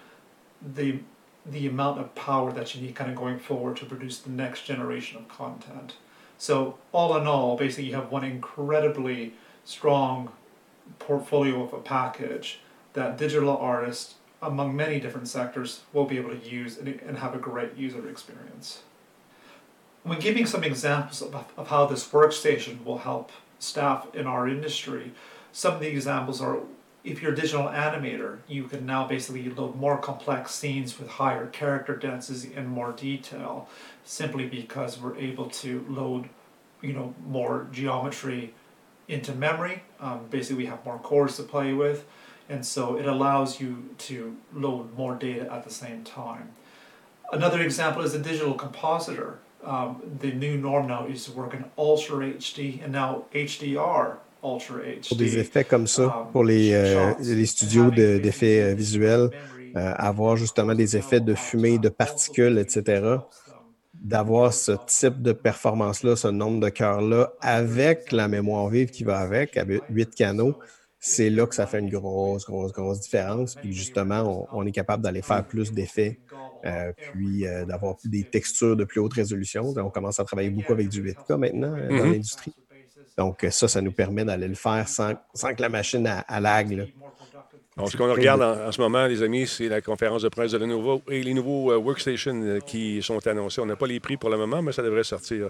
[0.61, 0.99] the
[1.45, 4.65] the amount of power that you need kind of going forward to produce the next
[4.65, 5.95] generation of content.
[6.37, 9.33] So all in all, basically you have one incredibly
[9.65, 10.31] strong
[10.99, 12.59] portfolio of a package
[12.93, 17.33] that digital artists among many different sectors will be able to use and, and have
[17.33, 18.83] a great user experience.
[20.03, 25.11] When giving some examples of, of how this workstation will help staff in our industry,
[25.51, 26.59] some of the examples are
[27.03, 31.47] if you're a digital animator, you can now basically load more complex scenes with higher
[31.47, 33.69] character density and more detail,
[34.03, 36.29] simply because we're able to load,
[36.81, 38.53] you know, more geometry
[39.07, 39.83] into memory.
[39.99, 42.05] Um, basically, we have more cores to play with,
[42.49, 46.51] and so it allows you to load more data at the same time.
[47.31, 49.39] Another example is a digital compositor.
[49.61, 55.17] Um, the new norm now is to work in Ultra HD and now HDR pour
[55.17, 59.29] des effets comme ça, um, pour les, euh, les studios d'effets de, euh, visuels,
[59.75, 63.17] euh, avoir justement des effets de fumée, de particules, etc.,
[63.93, 69.19] d'avoir ce type de performance-là, ce nombre de cœurs-là, avec la mémoire vive qui va
[69.19, 70.55] avec, avec 8 canaux,
[70.99, 73.55] c'est là que ça fait une grosse, grosse, grosse différence.
[73.55, 76.19] Puis justement, on, est capable d'aller faire plus d'effets,
[76.65, 79.73] euh, puis euh, d'avoir des textures de plus haute résolution.
[79.77, 82.11] On commence à travailler beaucoup avec du 8K maintenant dans mm-hmm.
[82.11, 82.53] l'industrie.
[83.17, 86.39] Donc, ça, ça nous permet d'aller le faire sans, sans que la machine à, à
[86.39, 86.71] lag.
[86.71, 86.85] Là.
[87.85, 91.01] ce qu'on regarde en, ce moment, les amis, c'est la conférence de presse de Lenovo
[91.09, 93.59] et les nouveaux euh, workstations euh, qui sont annoncés.
[93.59, 95.49] On n'a pas les prix pour le moment, mais ça devrait sortir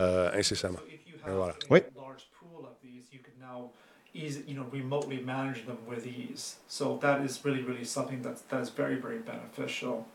[0.00, 0.78] euh, incessamment.
[0.88, 1.54] Et voilà.
[1.68, 1.80] Oui.
[4.12, 6.56] Easy, you know, remotely manage them with ease.
[6.66, 10.08] So that is really, really something that's, that is very, very beneficial.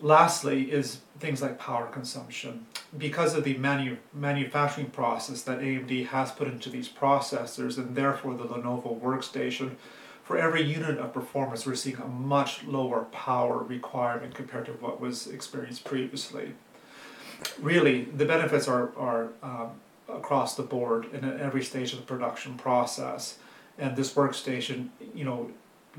[0.00, 2.66] Lastly, is things like power consumption.
[2.96, 8.34] Because of the manu- manufacturing process that AMD has put into these processors, and therefore
[8.34, 9.76] the Lenovo workstation,
[10.30, 15.00] for every unit of performance, we're seeing a much lower power requirement compared to what
[15.00, 16.52] was experienced previously.
[17.58, 19.72] Really, the benefits are, are um,
[20.16, 23.38] across the board in every stage of the production process.
[23.78, 25.50] And this workstation, you know,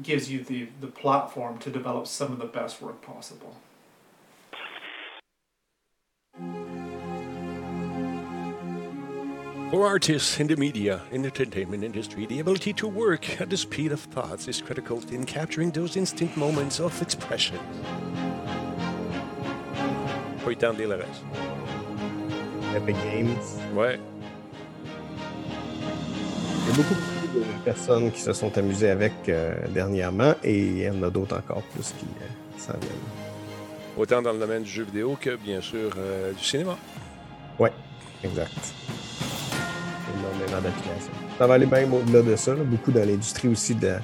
[0.02, 3.56] gives you the, the platform to develop some of the best work possible.
[9.72, 13.94] For artists in the media and entertainment industry, the ability to work at the speed
[13.94, 17.58] of thoughts is critical in capturing those instant moments of expression.
[20.46, 21.81] Le reste.
[22.76, 23.36] Epic Games.
[23.76, 24.00] Ouais.
[26.64, 30.78] Il y a beaucoup de personnes qui se sont amusées avec euh, dernièrement et il
[30.80, 32.92] y en a d'autres encore plus qui euh, s'en viennent.
[33.98, 36.78] Autant dans le domaine du jeu vidéo que, bien sûr, euh, du cinéma.
[37.60, 37.72] Ouais,
[38.24, 38.74] exact
[40.18, 41.14] énormément d'applications.
[41.38, 43.96] Ça va aller bien au-delà de ça, beaucoup dans l'industrie aussi de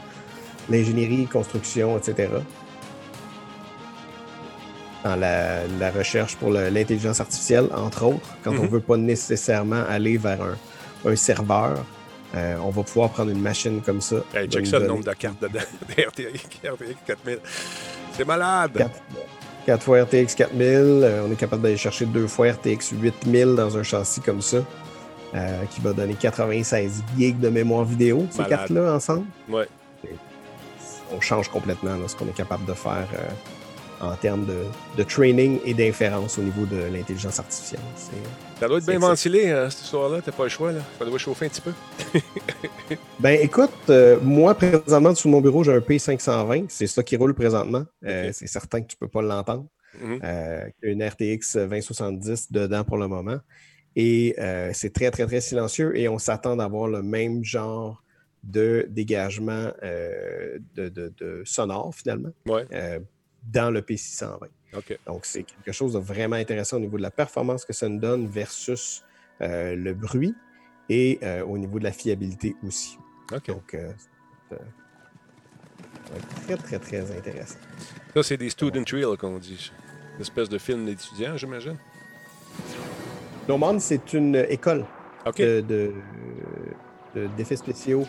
[0.69, 2.30] l'ingénierie, construction, etc.
[5.03, 8.69] Dans la, recherche pour l'intelligence artificielle, entre autres, quand on ne mm-hmm.
[8.69, 10.39] veut pas nécessairement aller vers
[11.05, 11.86] un, serveur,
[12.36, 14.17] euh, on va pouvoir prendre une machine comme ça.
[14.33, 15.60] Hey, check ça le nombre de cartes dedans.
[15.91, 16.47] RTX
[17.05, 17.39] 4000.
[18.13, 18.89] C'est malade!
[19.65, 20.65] 4, fois RTX 4000.
[20.65, 24.57] Euh, on est capable d'aller chercher deux fois RTX 8000 dans un châssis comme ça.
[25.36, 29.25] Euh, qui va donner 96 gigs de mémoire vidéo, ces cartes-là, ensemble.
[29.49, 29.67] Ouais.
[31.13, 33.07] On change complètement ce qu'on est capable de faire
[34.01, 34.63] en termes de,
[34.97, 37.81] de training et d'inférence au niveau de l'intelligence artificielle.
[38.60, 40.21] Ça doit être bien ventilé, hein, cette histoire-là.
[40.23, 40.79] T'as pas le choix, là.
[40.99, 41.73] Ça doit chauffer un petit peu.
[43.19, 46.65] ben, écoute, euh, moi, présentement, sous mon bureau, j'ai un P520.
[46.69, 47.86] C'est ça qui roule présentement.
[48.03, 49.65] c'est certain que tu peux pas l'entendre.
[49.99, 50.71] Mm-hmm.
[50.83, 53.39] une RTX 2070 dedans pour le moment.
[53.99, 58.03] Et euh, c'est très, très, très silencieux et on s'attend d'avoir le même genre
[58.43, 62.29] de dégagement euh, de, de, sonore, finalement,
[63.51, 64.47] dans le P620.
[65.05, 67.99] Donc, c'est quelque chose de vraiment intéressant au niveau de la performance que ça nous
[67.99, 69.03] donne versus
[69.39, 70.36] le bruit
[70.89, 72.97] et au niveau de la fiabilité aussi.
[73.47, 73.75] Donc,
[76.45, 77.60] très, très, très intéressant.
[78.13, 79.71] Ça, c'est des student trails, qu'on dit.
[80.15, 81.77] Une espèce de film d'étudiants, j'imagine.
[83.47, 84.86] Normand, c'est une école
[85.38, 85.93] de,
[87.38, 88.05] d'effets spéciaux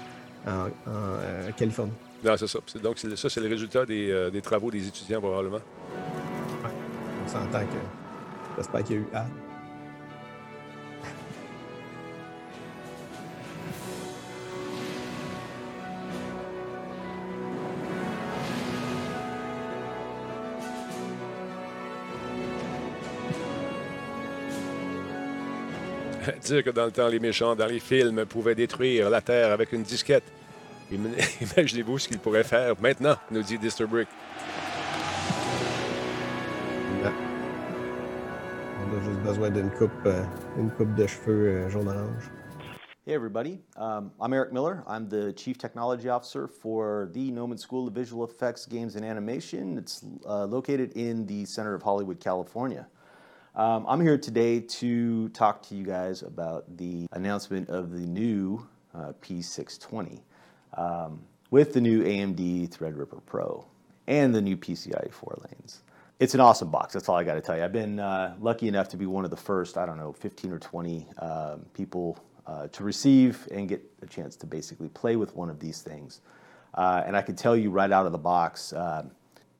[0.46, 1.92] en, euh, Californie.
[2.24, 2.58] Non, c'est ça.
[2.82, 5.56] Donc, ça, c'est le résultat des, euh, des, travaux des étudiants, probablement.
[5.56, 6.70] Ouais.
[7.24, 7.78] On s'entend que
[8.56, 9.26] j'espère qu'il y a eu hâte.
[26.42, 29.72] dire que dans le temps, les méchants, dans les films, pouvaient détruire la Terre avec
[29.72, 30.24] une disquette.
[30.90, 34.08] Imaginez-vous ce qu'ils pourraient faire maintenant, nous dit Disturbrick.
[38.80, 40.24] On a juste besoin d'une coupe, euh,
[40.56, 42.30] une coupe de cheveux euh, jaune-orange.
[43.06, 44.82] Hey everybody, um, I'm Eric Miller.
[44.86, 49.76] I'm the Chief Technology Officer for the Noman School of Visual Effects, Games, and Animation.
[49.78, 52.86] It's uh, located in the center of Hollywood, California.
[53.54, 58.66] Um, I'm here today to talk to you guys about the announcement of the new
[58.94, 60.20] uh, P620
[60.78, 63.66] um, with the new AMD Threadripper Pro
[64.06, 65.82] and the new PCIe 4 lanes.
[66.20, 66.94] It's an awesome box.
[66.94, 67.64] That's all I got to tell you.
[67.64, 70.52] I've been uh, lucky enough to be one of the first, I don't know, 15
[70.52, 75.36] or 20 um, people uh, to receive and get a chance to basically play with
[75.36, 76.20] one of these things.
[76.74, 79.10] Uh, and I can tell you right out of the box, um,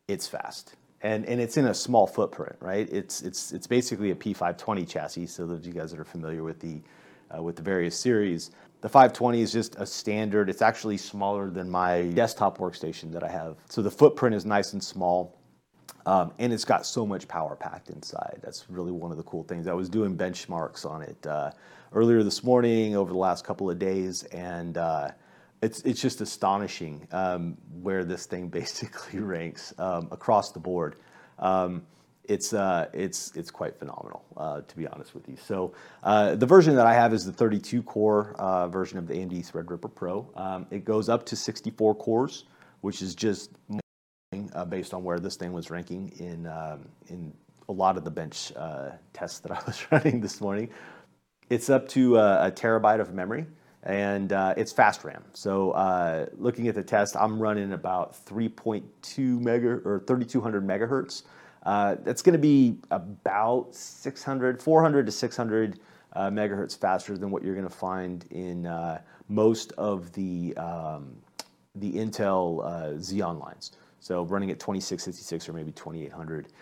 [0.08, 2.88] it's fast and and it's in a small footprint, right?
[2.90, 5.26] It's it's it's basically a P520 chassis.
[5.26, 6.80] So those of you guys that are familiar with the
[7.36, 10.48] uh, with the various series, the 520 is just a standard.
[10.48, 13.56] It's actually smaller than my desktop workstation that I have.
[13.68, 15.34] So the footprint is nice and small.
[16.06, 18.40] Um, and it's got so much power packed inside.
[18.42, 19.66] That's really one of the cool things.
[19.66, 21.50] I was doing benchmarks on it uh,
[21.92, 25.10] earlier this morning, over the last couple of days, and uh,
[25.60, 30.96] it's it's just astonishing um, where this thing basically ranks um, across the board.
[31.38, 31.82] Um,
[32.28, 35.36] it's uh, it's it's quite phenomenal, uh, to be honest with you.
[35.36, 35.72] So
[36.04, 39.50] uh, the version that I have is the 32 core uh, version of the AMD
[39.50, 40.30] Threadripper Pro.
[40.36, 42.44] Um, it goes up to 64 cores,
[42.82, 43.50] which is just
[44.68, 47.32] based on where this thing was ranking in um, in
[47.70, 48.52] a lot of the bench
[49.12, 50.68] tests that I was running this morning.
[51.48, 53.46] It's up to a terabyte of memory
[53.84, 55.24] and it's fast RAM.
[55.32, 61.22] So looking at the test, I'm running about 3.2 mega or 3200 megahertz.
[61.68, 65.78] Uh, that's going to be about 600, 400 to 600
[66.14, 71.14] uh, megahertz faster than what you're going to find in uh, most of the um,
[71.74, 73.72] the Intel uh, Xeon lines.
[74.00, 76.54] So running at 2666 or maybe 2800 Ben,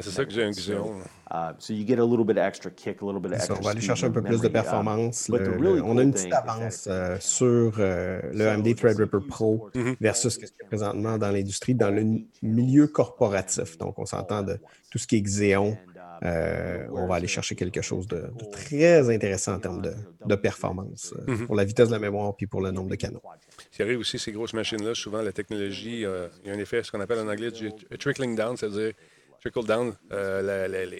[0.00, 1.02] c'est ça que j'ai un Xeon.
[1.32, 3.56] Uh, so you get a little bit of extra kick, a little bit of extra
[3.56, 5.28] on va aller chercher un peu plus de performance.
[5.28, 9.80] Le, le, on a une petite avance euh, sur euh, le AMD Threadripper Pro mm
[9.80, 9.96] -hmm.
[10.00, 12.02] versus ce qu'il y a présentement dans l'industrie, dans le
[12.42, 13.78] milieu corporatif.
[13.78, 14.56] Donc, on s'entend de
[14.90, 15.76] tout ce qui est Xeon.
[16.22, 19.94] Euh, on va aller chercher quelque chose de, de très intéressant en termes de,
[20.32, 21.46] de performance mm -hmm.
[21.46, 23.22] pour la vitesse de la mémoire puis pour le nombre de canaux.
[23.70, 26.62] Ce qui arrive aussi, ces grosses machines-là, souvent la technologie, euh, il y a un
[26.66, 27.66] effet, ce qu'on appelle en anglais du
[28.02, 28.92] trickling down, c'est-à-dire
[29.40, 30.96] trickle down, euh, la, la, la,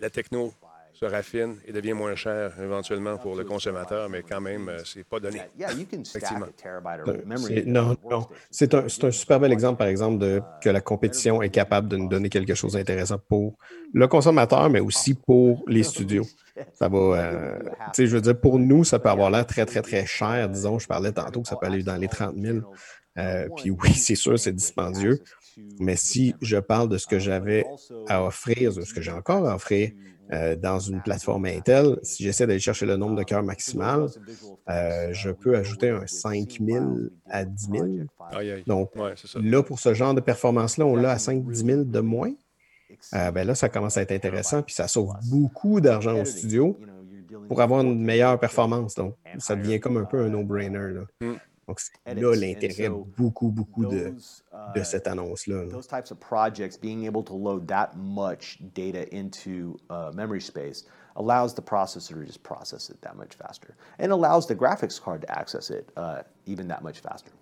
[0.00, 0.52] la, techno
[0.92, 5.04] se raffine et devient moins cher éventuellement pour le consommateur, mais quand même, euh, c'est
[5.04, 5.42] pas donné.
[5.58, 6.46] Effectivement.
[7.06, 8.26] Euh, non, non.
[8.50, 11.96] C'est un, un, super bel exemple, par exemple, de que la compétition est capable de
[11.96, 13.58] nous donner quelque chose d'intéressant pour
[13.92, 16.26] le consommateur, mais aussi pour les studios.
[16.72, 19.66] Ça va, euh, tu sais, je veux dire, pour nous, ça peut avoir l'air très,
[19.66, 20.48] très, très cher.
[20.48, 22.58] Disons, je parlais tantôt que ça peut aller dans les 30 000.
[23.18, 25.20] Euh, puis oui, c'est sûr, c'est dispendieux.
[25.78, 27.64] Mais si je parle de ce que j'avais
[28.08, 29.90] à offrir, de ce que j'ai encore à offrir
[30.32, 34.08] euh, dans une plateforme Intel, si j'essaie d'aller chercher le nombre de cœurs maximal,
[34.68, 37.86] euh, je peux ajouter un 5000 à 10 000.
[38.66, 38.90] Donc
[39.36, 42.32] là, pour ce genre de performance-là, on l'a à 5-10 000 de moins.
[43.14, 46.76] Euh, ben là, ça commence à être intéressant, puis ça sauve beaucoup d'argent au studio
[47.48, 48.94] pour avoir une meilleure performance.
[48.94, 51.04] Donc, ça devient comme un peu un no-brainer.
[51.20, 51.34] Mm.
[51.68, 54.14] Donc, c'est là l'intérêt beaucoup, beaucoup de,
[54.74, 55.64] de cette annonce-là.
[55.68, 60.84] Those types of projects, being able to load that much data into uh, memory space
[61.16, 65.22] allows the processor to just process it that much faster and allows the graphics card
[65.22, 67.32] to access it uh, even that much faster.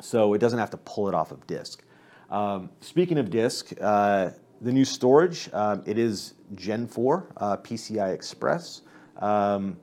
[0.00, 1.82] So it doesn't have to pull it off of disk.
[2.30, 4.30] Um, speaking of disk, uh,
[4.60, 8.82] the new storage, um, it is Gen 4 uh, PCI Express.
[9.16, 9.78] Um,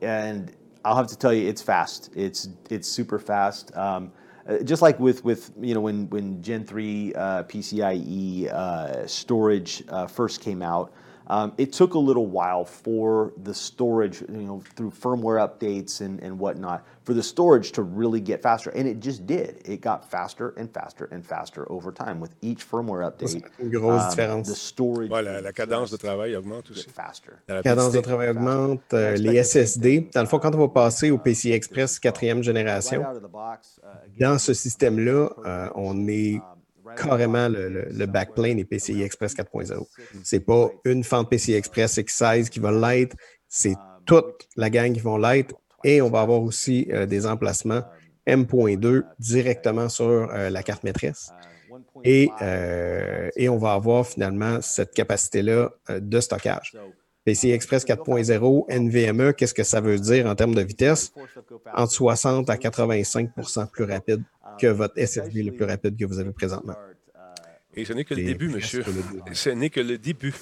[0.00, 0.52] and
[0.84, 2.10] I'll have to tell you, it's fast.
[2.14, 3.76] It's, it's super fast.
[3.76, 4.12] Um,
[4.48, 9.84] uh, just like with, with you know when, when Gen 3 uh, PCIe uh, storage
[9.88, 10.92] uh, first came out,
[11.26, 16.20] um, it took a little while for the storage, you know, through firmware updates and,
[16.20, 18.70] and whatnot, for the storage to really get faster.
[18.70, 19.62] And it just did.
[19.64, 23.44] It got faster and faster and faster over time with each firmware update.
[23.60, 24.48] Une grosse um, différence.
[24.48, 25.10] the storage.
[25.10, 26.88] Ouais, la, la cadence de travail augmente aussi.
[26.88, 27.32] faster.
[27.48, 30.10] La cadence de travail augmente, euh, les SSD.
[30.12, 34.54] Dans le fond, quand on va passer au PCI Express quatrième génération, uh, dans ce
[34.54, 36.40] système-là, euh, on est
[36.96, 39.86] carrément le, le- backplane et PCI Express 4.0.
[40.24, 43.16] C'est pas une fente PCI Express X16 qui va l'être,
[43.48, 43.76] c'est
[44.06, 45.54] toute la gang qui vont l'être.
[45.84, 47.82] Et on va avoir aussi euh, des emplacements
[48.26, 51.30] M.2 directement sur euh, la carte maîtresse.
[52.04, 56.76] Et, euh, et on va avoir finalement cette capacité-là de stockage.
[57.24, 61.12] PCI Express 4.0, NVMe, qu'est-ce que ça veut dire en termes de vitesse?
[61.74, 64.22] Entre 60 à 85% plus rapide
[64.60, 66.74] que votre SSD le plus rapide que vous avez présentement.
[67.74, 68.82] Et ce n'est que le Et début, monsieur.
[68.84, 69.34] le.
[69.34, 70.34] Ce n'est que le début.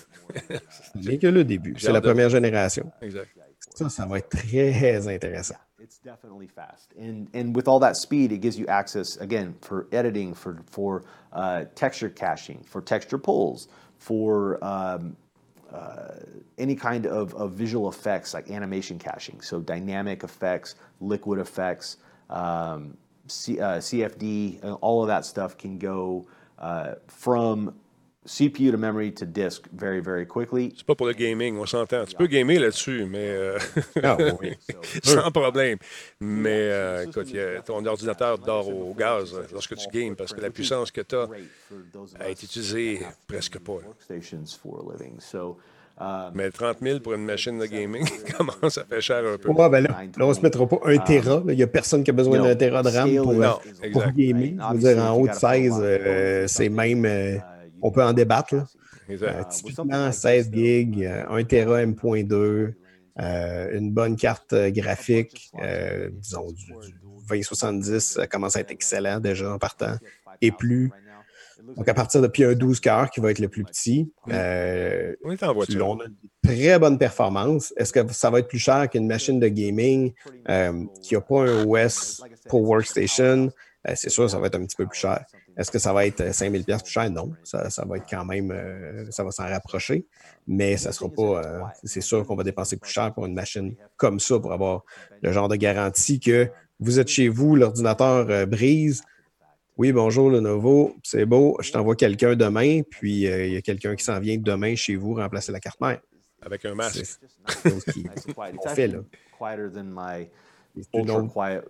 [0.95, 1.75] Ce n'est que le début.
[1.79, 2.91] C'est la première génération.
[3.03, 3.29] Exact.
[3.75, 5.57] Ça, ça va être très intéressant.
[5.81, 9.87] It's definitely fast, and and with all that speed, it gives you access again for
[9.93, 11.03] editing, for for
[11.33, 15.17] uh, texture caching, for texture pulls, for um,
[15.73, 16.15] uh,
[16.59, 19.41] any kind of, of visual effects like animation caching.
[19.41, 21.99] So dynamic effects, liquid effects,
[22.31, 22.97] um,
[23.29, 26.27] C, uh, CFD, uh, all of that stuff can go
[26.61, 27.73] uh, from
[28.27, 30.75] CPU to memory to disk very very quickly.
[30.77, 32.05] C'est pas pour le gaming, on s'entend.
[32.05, 33.59] Tu peux gamer là-dessus, mais euh,
[34.03, 34.53] Ah oui.
[35.03, 35.79] sans problème.
[36.21, 40.41] Mais euh, écoute, y a- ton ordinateur dort au gaz lorsque tu games parce que
[40.41, 43.79] la puissance que tu as Great for those of a été utilisée presque pas.
[46.01, 49.49] Um, Mais 30 000 pour une machine de gaming, comment ça fait cher un peu?
[49.51, 51.37] Ouais, ben là, là, on ne se mettra pas un Tera.
[51.37, 51.43] là.
[51.49, 53.59] Il n'y a personne qui a besoin d'un Téra de RAM pour, euh, Non,
[53.93, 54.45] pour gamer.
[54.45, 56.69] Je veux Obviously, dire, en haut de gotta put a 16, lot of euh, c'est
[56.69, 57.05] même.
[57.05, 57.41] euh, uh,
[57.83, 58.55] on peut en débattre.
[58.55, 58.65] Là.
[59.11, 62.75] Euh, typiquement, 16 gigs, euh, 1 Tera M.2,
[63.21, 66.95] euh, une bonne carte graphique, euh, disons du, du
[67.29, 69.97] 2070, ça commence à être excellent déjà en partant,
[70.41, 70.91] et plus.
[71.77, 75.15] Donc, à partir de puis un 12 cœurs qui va être le plus petit, euh,
[75.25, 75.89] On est en voiture.
[75.89, 77.73] on a une très bonne performance.
[77.77, 80.13] Est-ce que ça va être plus cher qu'une machine de gaming
[80.49, 83.51] euh, qui n'a pas un OS pour Workstation?
[83.89, 85.25] Euh, c'est sûr, ça va être un petit peu plus cher.
[85.59, 87.11] Est-ce que ça va être 5000 pièces plus cher?
[87.11, 87.33] Non.
[87.43, 90.07] Ça, ça va être quand même, euh, ça va s'en rapprocher,
[90.47, 93.75] mais ça sera pas, euh, c'est sûr qu'on va dépenser plus cher pour une machine
[93.97, 94.85] comme ça pour avoir
[95.21, 96.49] le genre de garantie que
[96.79, 99.03] vous êtes chez vous, l'ordinateur euh, brise.
[99.79, 103.95] Oui, bonjour Lenovo, c'est beau, je t'envoie quelqu'un demain, puis euh, il y a quelqu'un
[103.95, 106.01] qui s'en vient demain chez vous remplacer la carte mère.
[106.43, 107.05] Avec un masque.
[107.05, 108.05] C'est qui-
[108.75, 108.99] fait, là.
[110.75, 111.01] C'est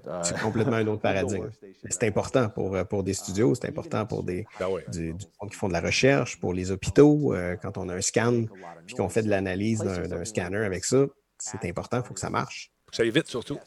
[0.06, 1.50] uh, c'est complètement un autre paradigme.
[1.88, 4.84] C'est important pour, euh, pour des studios, c'est important pour des, Ben ouais.
[4.90, 7.94] du, du monde qui font de la recherche, pour les hôpitaux, euh, quand on a
[7.94, 8.44] un scan,
[8.86, 11.06] puis qu'on fait de l'analyse d'un scanner avec ça,
[11.38, 12.70] c'est important, il faut que ça marche.
[12.86, 13.58] Faut que ça aille vite surtout.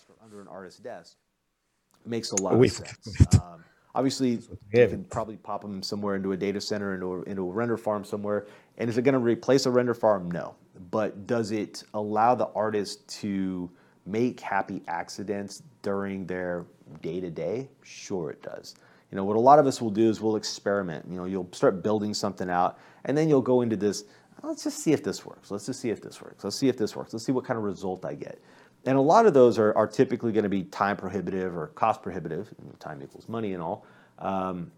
[2.51, 3.35] lot Oui, of faut que- sense.
[3.35, 3.60] Um,
[3.95, 4.39] obviously,
[4.73, 7.77] you can probably pop them somewhere into a data center, into a, into a render
[7.77, 8.47] farm somewhere.
[8.77, 10.29] And is it going to replace a render farm?
[10.31, 10.55] No.
[10.89, 13.69] But does it allow the artist to
[14.05, 16.65] make happy accidents during their
[17.01, 17.69] day to day?
[17.83, 18.75] Sure, it does.
[19.11, 21.05] You know, what a lot of us will do is we'll experiment.
[21.09, 24.05] You know, you'll start building something out, and then you'll go into this.
[24.41, 25.51] Let's just see if this works.
[25.51, 26.43] Let's just see if this works.
[26.43, 27.13] Let's see if this works.
[27.13, 28.41] Let's see what kind of result I get.
[28.85, 32.01] And a lot of those are, are typically going to be time prohibitive or cost
[32.01, 32.49] prohibitive.
[32.79, 33.85] Time equals money and all.
[34.17, 34.71] Um,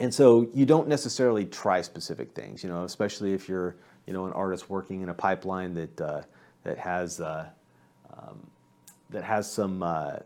[0.00, 3.76] and so you don't necessarily try specific things, you know, especially if you're,
[4.06, 6.22] you know, an artist working in a pipeline that uh,
[6.64, 7.46] that has uh,
[8.12, 8.46] um,
[9.10, 10.16] that has some, uh,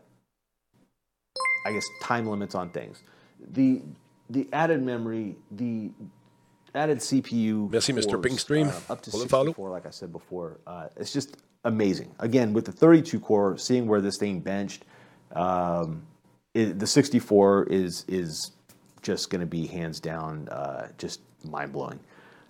[1.65, 3.03] I guess, time limits on things.
[3.53, 3.81] The
[4.29, 5.91] the added memory, the
[6.75, 7.71] added CPU.
[7.71, 8.11] Merci, Mr.
[8.11, 9.45] cores, Pinkstream, uh, up to pour le follow.
[9.45, 10.59] 64, like I said before.
[10.67, 12.13] Uh, it's just amazing.
[12.19, 14.85] Again, with the 32 core, seeing where this thing benched,
[15.33, 16.03] um,
[16.53, 18.51] it, the 64 is is
[19.01, 21.99] just going to be hands down uh, just mind blowing.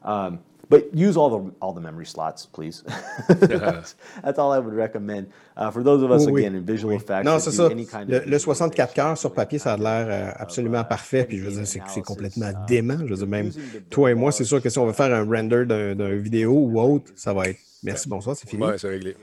[0.03, 0.39] Um,
[0.69, 2.83] but use all the all the memory slots, please.
[3.29, 6.93] that's, that's all I would recommend uh, for those of us Oui, again in visual
[6.93, 6.97] oui.
[7.01, 7.23] effects.
[7.25, 7.67] Non, c'est ça.
[7.71, 11.25] any kind Le, of le 64 cœurs sur papier, ça a l'air euh, absolument parfait.
[11.25, 12.97] Puis je veux dire, c'est c'est complètement dément.
[13.05, 13.51] Je veux dire, même
[13.89, 16.51] toi et moi, c'est sûr que si on veut faire un render d'un d'un vidéo
[16.53, 18.63] ou autre, ça va être merci, bonsoir, c'est fini.
[18.63, 19.15] Ouais, c'est réglé.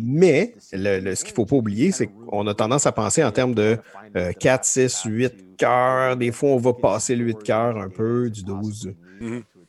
[0.00, 3.24] Mais le, le- ce qu'il ne faut pas oublier, c'est qu'on a tendance à penser
[3.24, 3.78] en termes de
[4.16, 6.16] euh, 4, 6, 8 cœurs.
[6.16, 8.92] Des fois, on va passer le 8 cœurs un peu, du 12.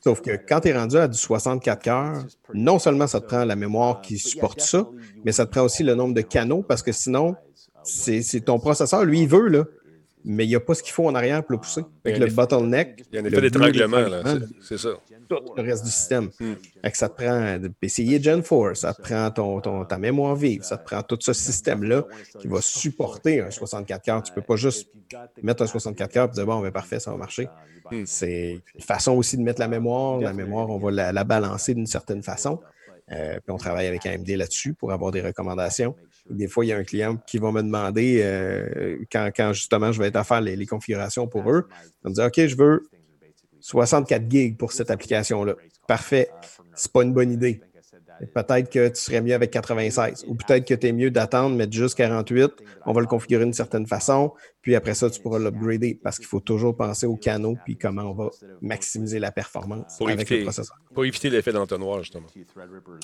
[0.04, 3.46] Sauf que quand tu es rendu à du 64 cœurs, non seulement ça te prend
[3.46, 4.86] la mémoire qui supporte ça,
[5.24, 7.36] mais ça te prend aussi le nombre de canaux parce que sinon,
[7.84, 9.64] c'est ton processeur, lui, il veut, là,
[10.26, 11.82] mais il n'y a pas ce qu'il faut en arrière pour le pousser.
[12.06, 13.04] Avec le bottleneck.
[13.12, 14.24] Il y a un effet d'étranglement,
[14.62, 14.90] c'est ça.
[15.30, 16.30] Tout le reste du système.
[16.40, 16.54] Hmm.
[16.94, 20.86] ça te prend PCI Gen 4, ça te prend ton, ta mémoire vive, ça te
[20.86, 22.06] prend tout ce système-là
[22.40, 24.24] qui va supporter un 64 cœurs.
[24.24, 24.90] Tu ne peux pas juste
[25.42, 27.48] mettre un 64 cœurs et dire bon, ben, parfait, ça va marcher.
[27.92, 28.04] Hmm.
[28.06, 30.20] C'est une façon aussi de mettre la mémoire.
[30.20, 32.60] La mémoire, on va la, balancer d'une certaine façon.
[33.12, 35.96] Euh, puis on travaille avec AMD là-dessus pour avoir des recommandations.
[36.30, 40.00] Des fois, il y a un client qui va me demander, euh, quand, justement je
[40.00, 42.90] vais être à faire les, configurations pour eux, il va me dire OK, je veux
[43.60, 45.56] 64 gigs pour cette application-là.
[45.88, 46.30] Parfait.
[46.76, 47.62] C'est pas une bonne idée.
[48.34, 51.74] Peut-être que tu serais mieux avec 96 ou peut-être que tu es mieux d'attendre, mettre
[51.74, 52.52] juste 48.
[52.86, 54.34] On va le configurer d'une certaine façon.
[54.62, 58.04] Puis après ça, tu pourras l'upgrader parce qu'il faut toujours penser au canaux puis comment
[58.04, 58.30] on va
[58.62, 60.78] maximiser la performance pour avec éviter, le processeur.
[60.94, 62.28] Pour éviter l'effet d'entonnoir, justement.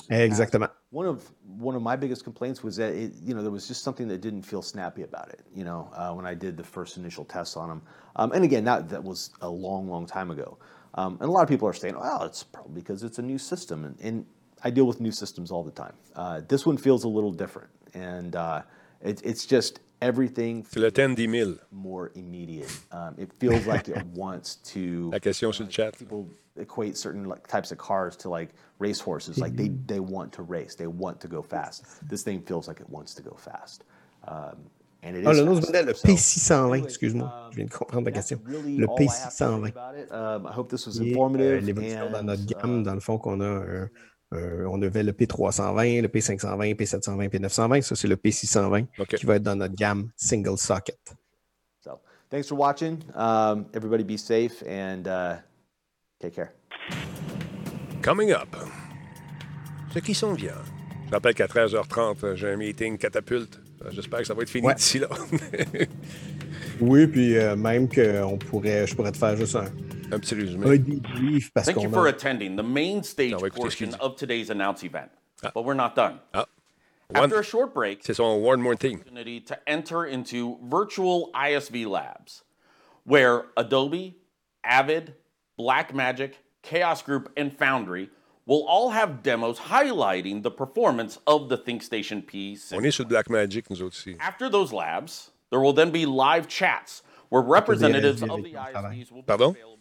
[0.08, 0.68] Exactement.
[0.92, 1.30] One of,
[1.60, 4.18] one of my biggest complaints was that it, you know, there was just something that
[4.18, 7.56] didn't feel snappy about it, you know, uh, when I did the first initial tests
[7.56, 7.82] on them.
[8.16, 10.58] Um, and again, that, that was a long, long time ago.
[10.94, 13.38] Um, and a lot of people are saying, well, it's probably because it's a new
[13.38, 13.84] system.
[13.84, 14.26] And, and
[14.62, 15.94] I deal with new systems all the time.
[16.14, 18.62] Uh, this one feels a little different, and uh,
[19.02, 20.64] it, it's just everything.
[20.68, 21.54] C'est le 10 000.
[21.70, 22.70] More immediate.
[22.92, 25.10] Um, it feels like it wants to.
[25.12, 25.96] La question sur le chat.
[25.98, 29.38] People equate certain like, types of cars to like race horses.
[29.38, 30.74] Like they they want to race.
[30.74, 31.84] They want to go fast.
[32.08, 33.84] This thing feels like it wants to go fast.
[34.28, 34.70] Um,
[35.02, 38.38] Ah, le nom modèle, le P620, excuse-moi, je viens de comprendre ta question.
[38.46, 39.72] Le P620.
[40.12, 43.88] Euh, l'évolution dans notre gamme, dans le fond, qu'on a
[44.32, 47.82] euh, on avait le P320, le P520, P720, P920.
[47.82, 50.98] Ça, c'est le P620 qui va être dans notre gamme single socket.
[51.82, 52.00] So,
[52.30, 53.02] thanks for watching.
[53.16, 55.38] Um, everybody be safe and uh,
[56.20, 56.52] take care.
[58.02, 58.56] Coming up,
[59.92, 60.54] ce qui s'en vient.
[61.08, 63.60] Je rappelle qu'à 13h30, j'ai un meeting catapulte.
[63.90, 65.08] J'espère que ça va être fini d'ici là.
[66.80, 69.64] oui, puis euh, même que on pourrait, je pourrais te faire juste un,
[70.12, 75.10] un débrief parce Thank you for attending the main stage portion of today's announce event.
[75.42, 75.50] Ah.
[75.54, 76.20] But we're not done.
[76.34, 76.46] Ah.
[77.14, 78.96] After a short break, c'est son one more thing.
[78.96, 82.44] Opportunity to enter into virtual ISV labs,
[83.04, 84.16] where Adobe,
[84.62, 85.14] Avid,
[85.58, 88.10] Blackmagic, Chaos Group, and Foundry
[88.46, 92.76] will all have demos highlighting the performance of the ThinkStation P6.
[92.76, 94.16] On est sur Blackmagic, nous aussi.
[94.20, 99.22] After those labs, there will then be live chats where representatives of the ISVs will
[99.22, 99.50] be Pardon?
[99.50, 99.79] available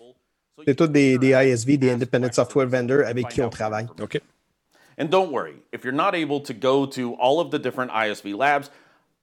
[0.66, 3.88] C'est tous des, des, ISV, des Independent Software Vendors avec qui on travaille.
[4.00, 4.22] OK.
[4.98, 8.36] And don't worry, if you're not able to go to all of the different ISV
[8.36, 8.70] labs,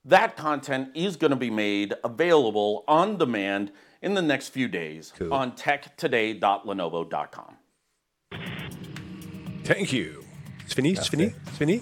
[0.05, 3.71] that content is going to be made available on demand
[4.01, 5.31] in the next few days cool.
[5.31, 7.57] on techtoday.lenovo.com.
[9.63, 10.23] Thank you.
[10.65, 10.95] C'est fini?
[10.95, 11.33] C'est fini?
[11.45, 11.81] C'est fini?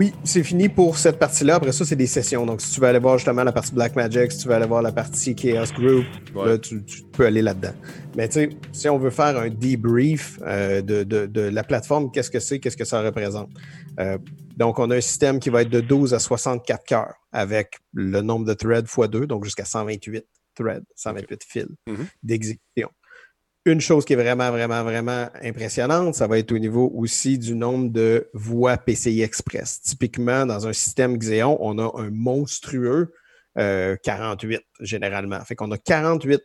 [0.00, 1.56] Oui, c'est fini pour cette partie-là.
[1.56, 2.44] Après ça, c'est des sessions.
[2.44, 4.66] Donc, si tu veux aller voir justement la partie Black Magic, si tu veux aller
[4.66, 6.82] voir la partie Chaos Group, là, tu,
[7.12, 7.74] peux aller là-dedans.
[8.16, 12.10] Mais tu sais, si on veut faire un debrief euh, de, de, de, la plateforme,
[12.10, 13.50] qu'est-ce que c'est, qu'est-ce que ça représente?
[14.00, 14.18] Euh,
[14.56, 18.20] donc, on a un système qui va être de 12 à 64 cœurs avec le
[18.20, 20.24] nombre de threads x 2, donc jusqu'à 128
[20.56, 22.06] threads, 128 fils mm-hmm.
[22.24, 22.90] d'exécution.
[23.66, 27.54] Une chose qui est vraiment, vraiment, vraiment impressionnante, ça va être au niveau aussi du
[27.54, 29.80] nombre de voies PCI Express.
[29.80, 33.14] Typiquement, dans un système Xeon, on a un monstrueux
[33.56, 35.40] 48 euh, généralement.
[35.44, 36.42] Fait qu'on a 48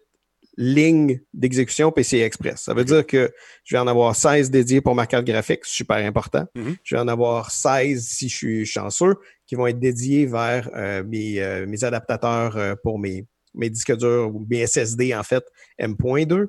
[0.56, 2.62] lignes d'exécution PCI Express.
[2.62, 3.32] Ça veut dire que
[3.66, 6.46] je vais en avoir 16 dédiées pour ma carte graphique, super important.
[6.56, 6.76] Mm-hmm.
[6.84, 9.16] Je vais en avoir 16 si je suis chanceux,
[9.46, 14.34] qui vont être dédiés vers euh, mes, euh, mes, adaptateurs pour mes, mes disques durs
[14.34, 15.44] ou mes SSD en fait
[15.78, 16.48] M.2.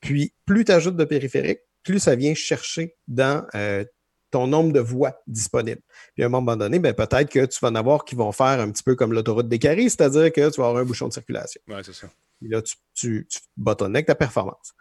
[0.00, 3.84] Puis, plus tu ajoutes de périphériques, plus ça vient chercher dans euh,
[4.30, 5.80] ton nombre de voies disponibles.
[6.14, 8.60] Puis à un moment donné, ben, peut-être que tu vas en avoir qui vont faire
[8.60, 11.12] un petit peu comme l'autoroute des carrés, c'est-à-dire que tu vas avoir un bouchon de
[11.12, 11.60] circulation.
[11.68, 12.08] Oui, c'est ça.
[12.44, 14.74] Et là, tu, tu, tu ta performance.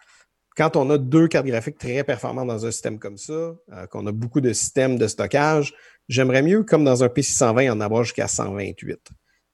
[0.56, 4.06] Quand on a deux cartes graphiques très performantes dans un système comme ça, euh, qu'on
[4.08, 5.74] a beaucoup de systèmes de stockage,
[6.10, 9.00] j'aimerais mieux, comme dans un P620, en avoir jusqu'à 128.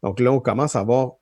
[0.01, 1.15] Donc là, on commence à avoir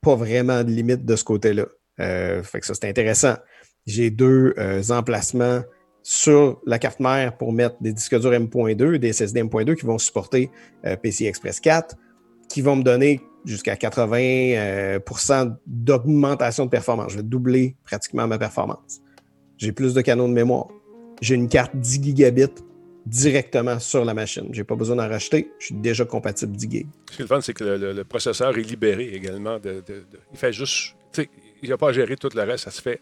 [0.00, 1.66] pas vraiment de limite de ce côté-là.
[2.00, 3.36] Euh, fait que ça, c'est intéressant.
[3.86, 5.62] J'ai deux euh, emplacements
[6.02, 9.98] sur la carte mère pour mettre des disques durs M.2, des SSD M.2 qui vont
[9.98, 10.50] supporter
[10.84, 11.96] euh, PCI Express 4,
[12.48, 17.12] qui vont me donner jusqu'à 80% euh, d'augmentation de performance.
[17.12, 19.00] Je vais doubler pratiquement ma performance.
[19.58, 20.68] J'ai plus de canaux de mémoire.
[21.20, 22.62] J'ai une carte 10 gigabits
[23.06, 24.48] directement sur la machine.
[24.52, 25.50] Je n'ai pas besoin d'en racheter.
[25.58, 26.86] Je suis déjà compatible 10 GB.
[27.10, 29.58] Ce qui est le fun, c'est que le, processeur est libéré également.
[29.64, 30.94] Il fait juste.
[31.62, 32.64] Il n'a pas à gérer tout le reste.
[32.64, 33.00] Ça se fait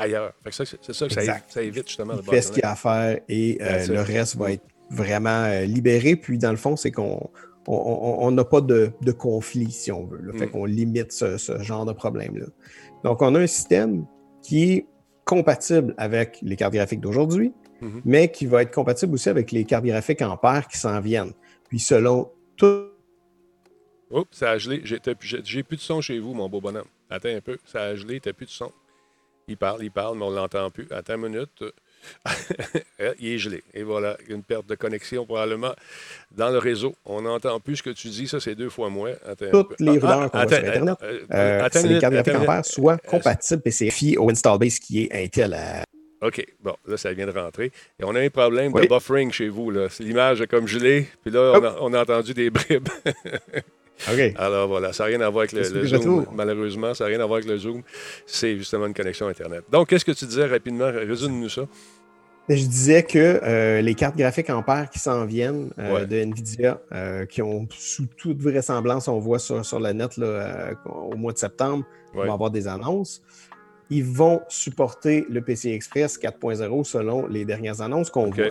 [0.00, 0.32] ailleurs.
[0.50, 2.72] Ça, c'est ça que ça, ça évite justement le Il fait ce qu'il y a
[2.72, 6.16] à faire et euh, le reste va être vraiment euh, libéré.
[6.16, 7.30] Puis, dans le fond, c'est qu'on
[7.66, 10.20] on- n'a pas de, de conflit, si on veut.
[10.22, 10.32] Là.
[10.38, 10.50] Fait Mm.
[10.50, 12.46] qu'on limite ce, ce genre de problème-là.
[13.04, 14.06] Donc, on a un système
[14.42, 14.86] qui est
[15.24, 18.02] compatible avec les cartes graphiques d'aujourd'hui, Mhm.
[18.04, 21.32] mais qui va être compatible aussi avec les cartes graphiques Ampère qui s'en viennent.
[21.68, 22.88] Puis, selon tout.
[24.10, 24.82] Oups, ça a gelé.
[24.84, 26.88] J'ai plus de son chez vous, mon beau bonhomme.
[27.08, 27.56] Attends un peu.
[27.64, 28.72] Ça a gelé, t'as plus de son.
[29.50, 30.86] Il parle, il parle, mais on l'entend plus.
[30.90, 31.50] Attends une minute.
[33.00, 33.62] Euh, il est gelé.
[33.74, 35.74] Et voilà, une perte de connexion probablement
[36.32, 36.94] dans le réseau.
[37.06, 38.26] On n'entend plus ce que tu dis.
[38.28, 39.12] Ça, c'est deux fois moins.
[39.26, 41.98] Attends Toutes les Ah, rumeurs qu'on voit attends, sur Internet, euh, euh, attends c'est les
[41.98, 42.64] cartes graphiques minute.
[42.64, 45.54] soient compatibles PCFI au install base qui est Intel.
[45.58, 47.66] euh, OK, bon, là, ça vient de rentrer.
[47.98, 48.82] Et on a un problème Oui.
[48.82, 49.70] de buffering chez vous.
[50.00, 52.88] L'image est comme gelée, puis là, on a, on a entendu des bribes.
[54.36, 56.26] Alors voilà, ça n'a rien à voir avec le, Zoom.
[56.34, 57.82] Malheureusement, ça n'a rien à voir avec le Zoom.
[58.26, 59.64] C'est justement une connexion Internet.
[59.70, 60.90] Donc, qu'est-ce que tu disais rapidement?
[60.92, 61.62] Résume-nous ça.
[62.48, 66.06] Je disais que euh, les cartes graphiques Ampère qui s'en viennent euh, Ouais.
[66.06, 70.70] de NVIDIA, euh, qui ont sous toute vraisemblance, on voit sur, sur le net là,
[70.84, 72.26] au mois de septembre, on Ouais.
[72.26, 73.22] va avoir des annonces.
[73.88, 78.46] Ils vont supporter le PCI Express 4.0 selon les dernières annonces qu'on voit.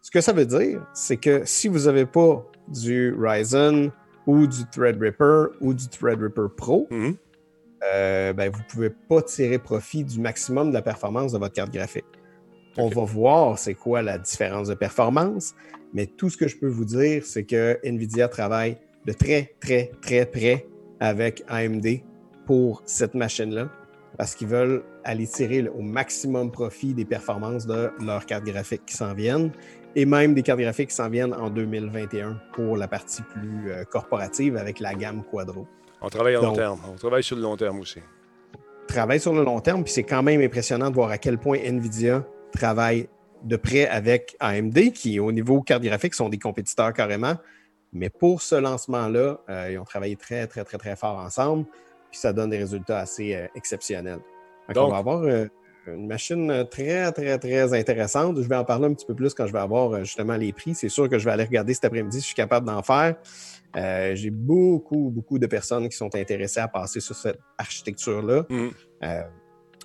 [0.00, 3.90] Ce que ça veut dire, c'est que si vous n'avez pas du Ryzen
[4.26, 7.16] ou du Threadripper ou du Threadripper Pro, Mhm.
[7.92, 11.54] euh, ben, vous ne pouvez pas tirer profit du maximum de la performance de votre
[11.54, 12.04] carte graphique.
[12.78, 15.54] On va voir c'est quoi la différence de performance,
[15.92, 19.90] mais tout ce que je peux vous dire, c'est que NVIDIA travaille de très, très,
[20.00, 20.66] très près
[21.00, 21.86] avec AMD
[22.46, 23.68] pour cette machine-là,
[24.16, 28.94] parce qu'ils veulent aller tirer au maximum profit des performances de leurs cartes graphiques qui
[28.96, 29.50] s'en viennent,
[29.94, 33.84] et même des cartes graphiques qui s'en viennent en 2021 pour la partie plus euh,
[33.84, 35.66] corporative avec la gamme Quadro.
[36.00, 36.80] On travaille à long terme.
[36.92, 38.00] On travaille sur le long terme aussi.
[38.88, 41.58] travaille sur le long terme, puis c'est quand même impressionnant de voir à quel point
[41.58, 43.08] NVIDIA travaille
[43.44, 47.34] de près avec AMD, qui au niveau carte graphique sont des compétiteurs carrément.
[47.92, 51.66] Mais pour ce lancement-là, euh, ils ont travaillé très, très, très, très fort ensemble,
[52.10, 54.20] puis ça donne des résultats assez euh, exceptionnels.
[54.68, 55.24] Donc, Donc- on va avoir
[55.86, 58.40] une machine très, très, très intéressante.
[58.40, 60.52] Je vais en parler un petit peu plus quand je vais avoir euh, justement les
[60.52, 60.74] prix.
[60.74, 63.16] C'est sûr que je vais aller regarder cet après-midi si je suis capable d'en faire.
[63.76, 68.44] Euh, J'ai beaucoup, beaucoup de personnes qui sont intéressées à passer sur cette architecture-là.
[68.48, 68.70] Mhm.
[69.04, 69.22] Euh,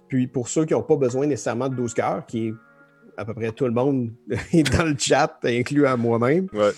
[0.07, 2.53] puis pour ceux qui n'ont pas besoin nécessairement de 12 cœurs, qui est
[3.17, 4.11] à peu près tout le monde
[4.77, 6.71] dans le chat, inclus à moi-même, Ouais.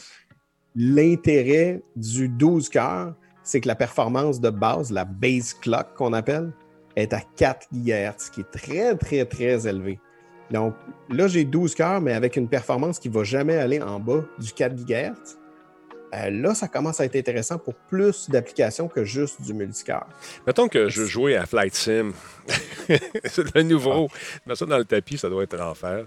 [0.75, 6.51] l'intérêt du 12 cœurs, c'est que la performance de base, la base clock qu'on appelle,
[6.99, 9.99] est à 4 GHz, qui est très, très, très élevé.
[10.51, 10.75] Donc
[11.09, 14.23] là, j'ai 12 cœurs, mais avec une performance qui ne va jamais aller en bas
[14.39, 15.39] du 4 GHz.
[16.13, 20.07] Euh, là, ça commence à être intéressant pour plus d'applications que juste du multicœur.
[20.47, 22.13] Mettons que je jouais à Flight Sim.
[23.25, 24.07] c'est le nouveau.
[24.47, 26.05] Mettre ça dans le tapis, ça doit être l'enfer.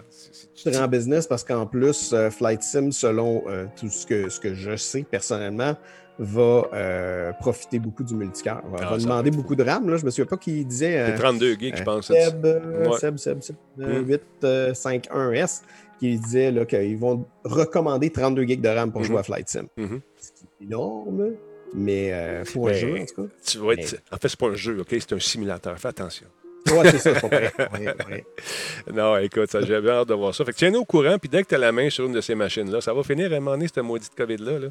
[0.57, 4.29] Je serais en business parce qu'en plus, euh, Flight Sim, selon euh, tout ce que,
[4.29, 5.77] ce que je sais personnellement,
[6.19, 8.63] va euh, profiter beaucoup du multicœur.
[8.71, 9.89] Va, Ah, va demander beaucoup de RAM.
[9.89, 9.97] Là.
[9.97, 10.99] Je me souviens pas qui disait.
[10.99, 12.07] euh, C'est 32 gigs, je euh, pense.
[12.07, 12.99] Seb, euh, Ouais.
[12.99, 14.07] Seb, Seb, Seb, euh, Mm.
[14.43, 15.63] 851S,
[15.99, 19.07] qui disait là, qu'ils vont recommander 32 gigs de RAM pour Mhm.
[19.07, 19.67] jouer à Flight Sim.
[19.77, 20.01] Mhm.
[20.19, 20.33] C'est
[20.65, 21.31] énorme,
[21.75, 23.29] mais euh, pour un Ben, jeu, en tout cas.
[23.45, 23.97] Tu vas être...
[24.13, 24.89] En fait, c'est pas un jeu, OK?
[24.91, 25.79] C'est un simulateur.
[25.79, 26.27] Fais attention.
[26.69, 27.11] Ouais, c'est ça.
[27.33, 27.51] Ouais,
[28.11, 28.25] ouais.
[28.93, 30.45] Non, écoute, bien hâte de voir ça.
[30.45, 32.21] Fait que tiens-nous au courant, puis dès que tu as la main sur une de
[32.21, 34.59] ces machines-là, ça va finir à un moment donné, cette maudite COVID-là.
[34.61, 34.69] là.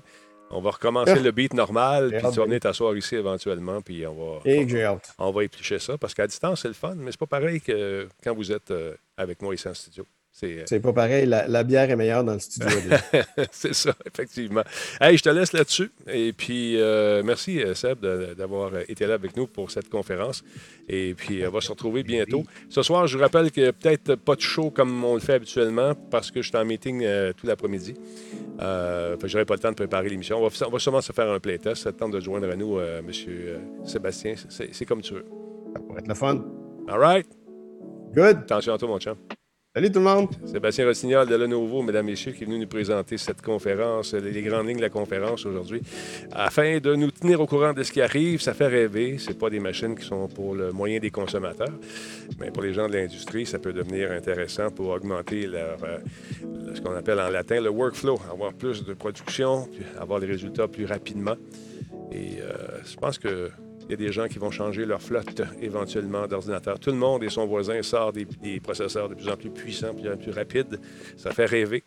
[0.51, 4.13] On va recommencer le beat normal, puis tu vas venir t'asseoir ici éventuellement, puis on
[4.13, 7.19] va, Et que on va éplucher ça, parce qu'à distance, c'est le fun, mais c'est
[7.19, 10.05] pas pareil que quand vous êtes euh, avec moi ici en studio.
[10.33, 12.69] C'est euh, pas pareil, la, la bière est meilleure dans le studio.
[13.51, 14.63] c'est ça, effectivement.
[15.01, 15.91] Hey, je te laisse là-dessus.
[16.07, 17.99] Et puis, euh, merci, Seb,
[18.37, 20.41] d'avoir été là avec nous pour cette conférence.
[20.87, 22.43] Et puis, on va se retrouver bientôt.
[22.69, 25.19] Ce soir, je vous rappelle qu'il n'y a peut-être pas de show comme on le
[25.19, 27.95] fait habituellement parce que je suis en meeting euh, tout l'après-midi.
[28.61, 30.37] Euh, j'aurai pas le temps de préparer l'émission.
[30.37, 31.83] On va, on va sûrement se faire un playtest.
[31.83, 34.35] Ça te tente de joindre à nous, euh, Monsieur euh, Sébastien.
[34.49, 35.25] C'est c'est comme tu veux.
[35.73, 36.43] Ça pourrait être le fun.
[36.87, 37.27] All right?
[38.13, 38.37] Good.
[38.37, 39.15] Attention à toi, mon chum.
[39.73, 40.27] Salut tout le monde.
[40.47, 44.67] Sébastien Rossignol de Lenovo, mesdames, messieurs, qui est venu nous présenter cette conférence, les grandes
[44.67, 45.81] lignes de la conférence aujourd'hui,
[46.33, 48.41] afin de nous tenir au courant de ce qui arrive.
[48.41, 49.17] Ça fait rêver.
[49.17, 51.71] Ce pas des machines qui sont pour le moyen des consommateurs,
[52.37, 55.99] mais pour les gens de l'industrie, ça peut devenir intéressant pour augmenter leur, euh,
[56.75, 60.85] ce qu'on appelle en latin le workflow, avoir plus de production, avoir les résultats plus
[60.85, 61.37] rapidement.
[62.11, 62.51] Et euh,
[62.83, 63.49] je pense que
[63.91, 66.79] il y a des gens qui vont changer leur flotte éventuellement d'ordinateurs.
[66.79, 68.25] Tout le monde et son voisin sort des,
[68.61, 70.79] processeurs de plus en plus puissants, plus, plus rapides.
[71.17, 71.83] Ça fait rêver.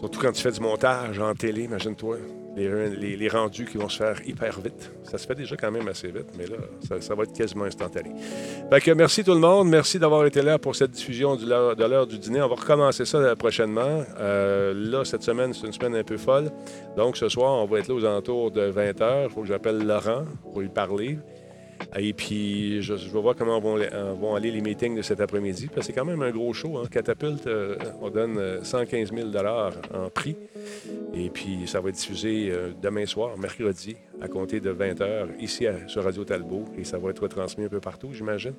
[0.00, 2.18] Surtout quand tu fais du montage en télé, imagine-toi.
[2.56, 4.92] Les, rendus qui vont se faire hyper vite.
[5.02, 6.56] Ça se fait déjà quand même assez vite, mais là,
[7.00, 8.10] ça, va être quasiment instantané.
[8.70, 9.68] Fait que merci tout le monde.
[9.68, 12.42] Merci d'avoir été là pour cette diffusion de l'heure du dîner.
[12.42, 14.04] On va recommencer ça prochainement.
[14.18, 16.50] Euh, là, cette semaine, c'est une semaine un peu folle.
[16.96, 19.24] Donc, ce soir, on va être là aux alentours de 20h.
[19.24, 21.18] Il faut que j'appelle Laurent pour lui parler.
[21.96, 25.66] Et puis, je, vais voir comment vont, euh, vont, aller les meetings de cet après-midi.
[25.66, 26.78] Parce que c'est quand même un gros show.
[26.78, 26.86] Hein.
[26.90, 29.28] Catapulte, euh, on donne 115 000
[29.94, 30.36] en prix.
[31.14, 35.66] Et puis, ça va être diffusé euh, demain soir, mercredi, à compter de 20h, ici
[35.86, 36.64] sur Radio Talbot.
[36.76, 38.54] Et ça va être retransmis un peu partout, j'imagine.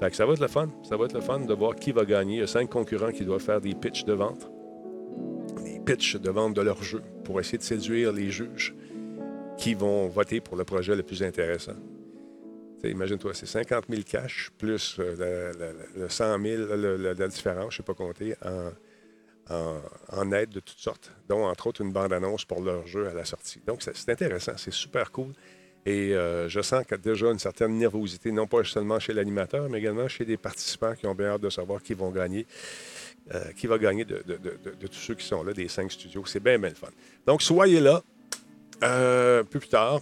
[0.00, 0.68] Fait que ça va être le fun.
[0.82, 2.36] Ça va être le fun de voir qui va gagner.
[2.36, 4.50] Il y a cinq concurrents qui doivent faire des pitchs de vente.
[5.64, 8.74] Des pitchs de vente de leur jeu pour essayer de séduire les juges
[9.56, 11.74] qui vont voter pour le projet le plus intéressant.
[12.84, 17.82] Imagine-toi, c'est 50 000 cash plus euh, le, 100 000, la différence, je ne sais
[17.82, 18.34] pas compter,
[19.50, 23.24] en, aide de toutes sortes, dont entre autres une bande-annonce pour leur jeu à la
[23.24, 23.60] sortie.
[23.66, 25.32] Donc, c'est intéressant, c'est super cool.
[25.86, 29.14] Et euh, je sens qu'il y a déjà une certaine nervosité, non pas seulement chez
[29.14, 32.46] l'animateur, mais également chez des participants qui ont bien hâte de savoir qui vont gagner,
[33.34, 34.18] euh, qui va gagner de,
[34.80, 36.24] tous ceux qui sont là, des cinq studios.
[36.26, 36.88] C'est bien, bien le fun.
[37.26, 38.02] Donc, soyez là.
[38.82, 40.00] Euh, plus tard,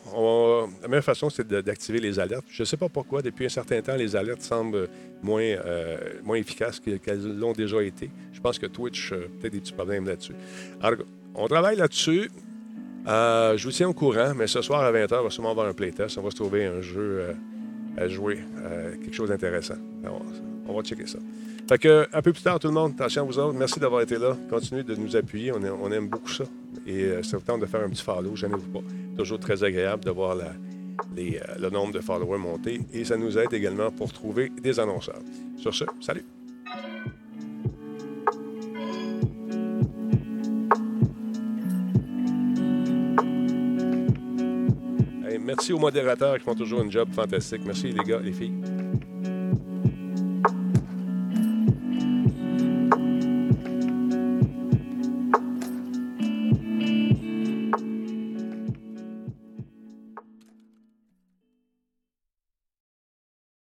[0.82, 2.44] la meilleure façon, c'est d'activer les alertes.
[2.50, 4.88] Je ne sais pas pourquoi, depuis un certain temps, les alertes semblent
[5.22, 8.10] moins, euh, moins efficaces qu'elles l'ont déjà été.
[8.32, 10.34] Je pense que Twitch a peut-être des petits problèmes là-dessus.
[10.82, 11.00] Alors,
[11.34, 12.30] on travaille là-dessus.
[13.06, 15.66] Euh, je vous tiens au courant, mais ce soir à 20h, on va sûrement avoir
[15.66, 16.18] un playtest.
[16.18, 17.34] On va se trouver un jeu
[17.96, 18.40] à jouer,
[19.02, 19.76] quelque chose d'intéressant.
[20.68, 21.18] On, va checker ça.
[21.68, 23.56] Fait que, un peu plus tard, tout le monde, attention à vous autres.
[23.56, 24.36] Merci d'avoir été là.
[24.50, 25.52] Continuez de nous appuyer.
[25.52, 26.44] On, aime beaucoup ça.
[26.86, 28.36] Et c'est le temps de faire un petit follow.
[28.36, 28.86] Gênez-vous pas.
[29.16, 32.80] Toujours très agréable de voir euh, le nombre de followers monter.
[32.92, 35.20] Et ça nous aide également pour trouver des annonceurs.
[35.56, 36.24] Sur ce, salut.
[45.46, 47.62] merci aux modérateurs qui font toujours un job fantastique.
[47.64, 48.85] Merci les gars, les filles.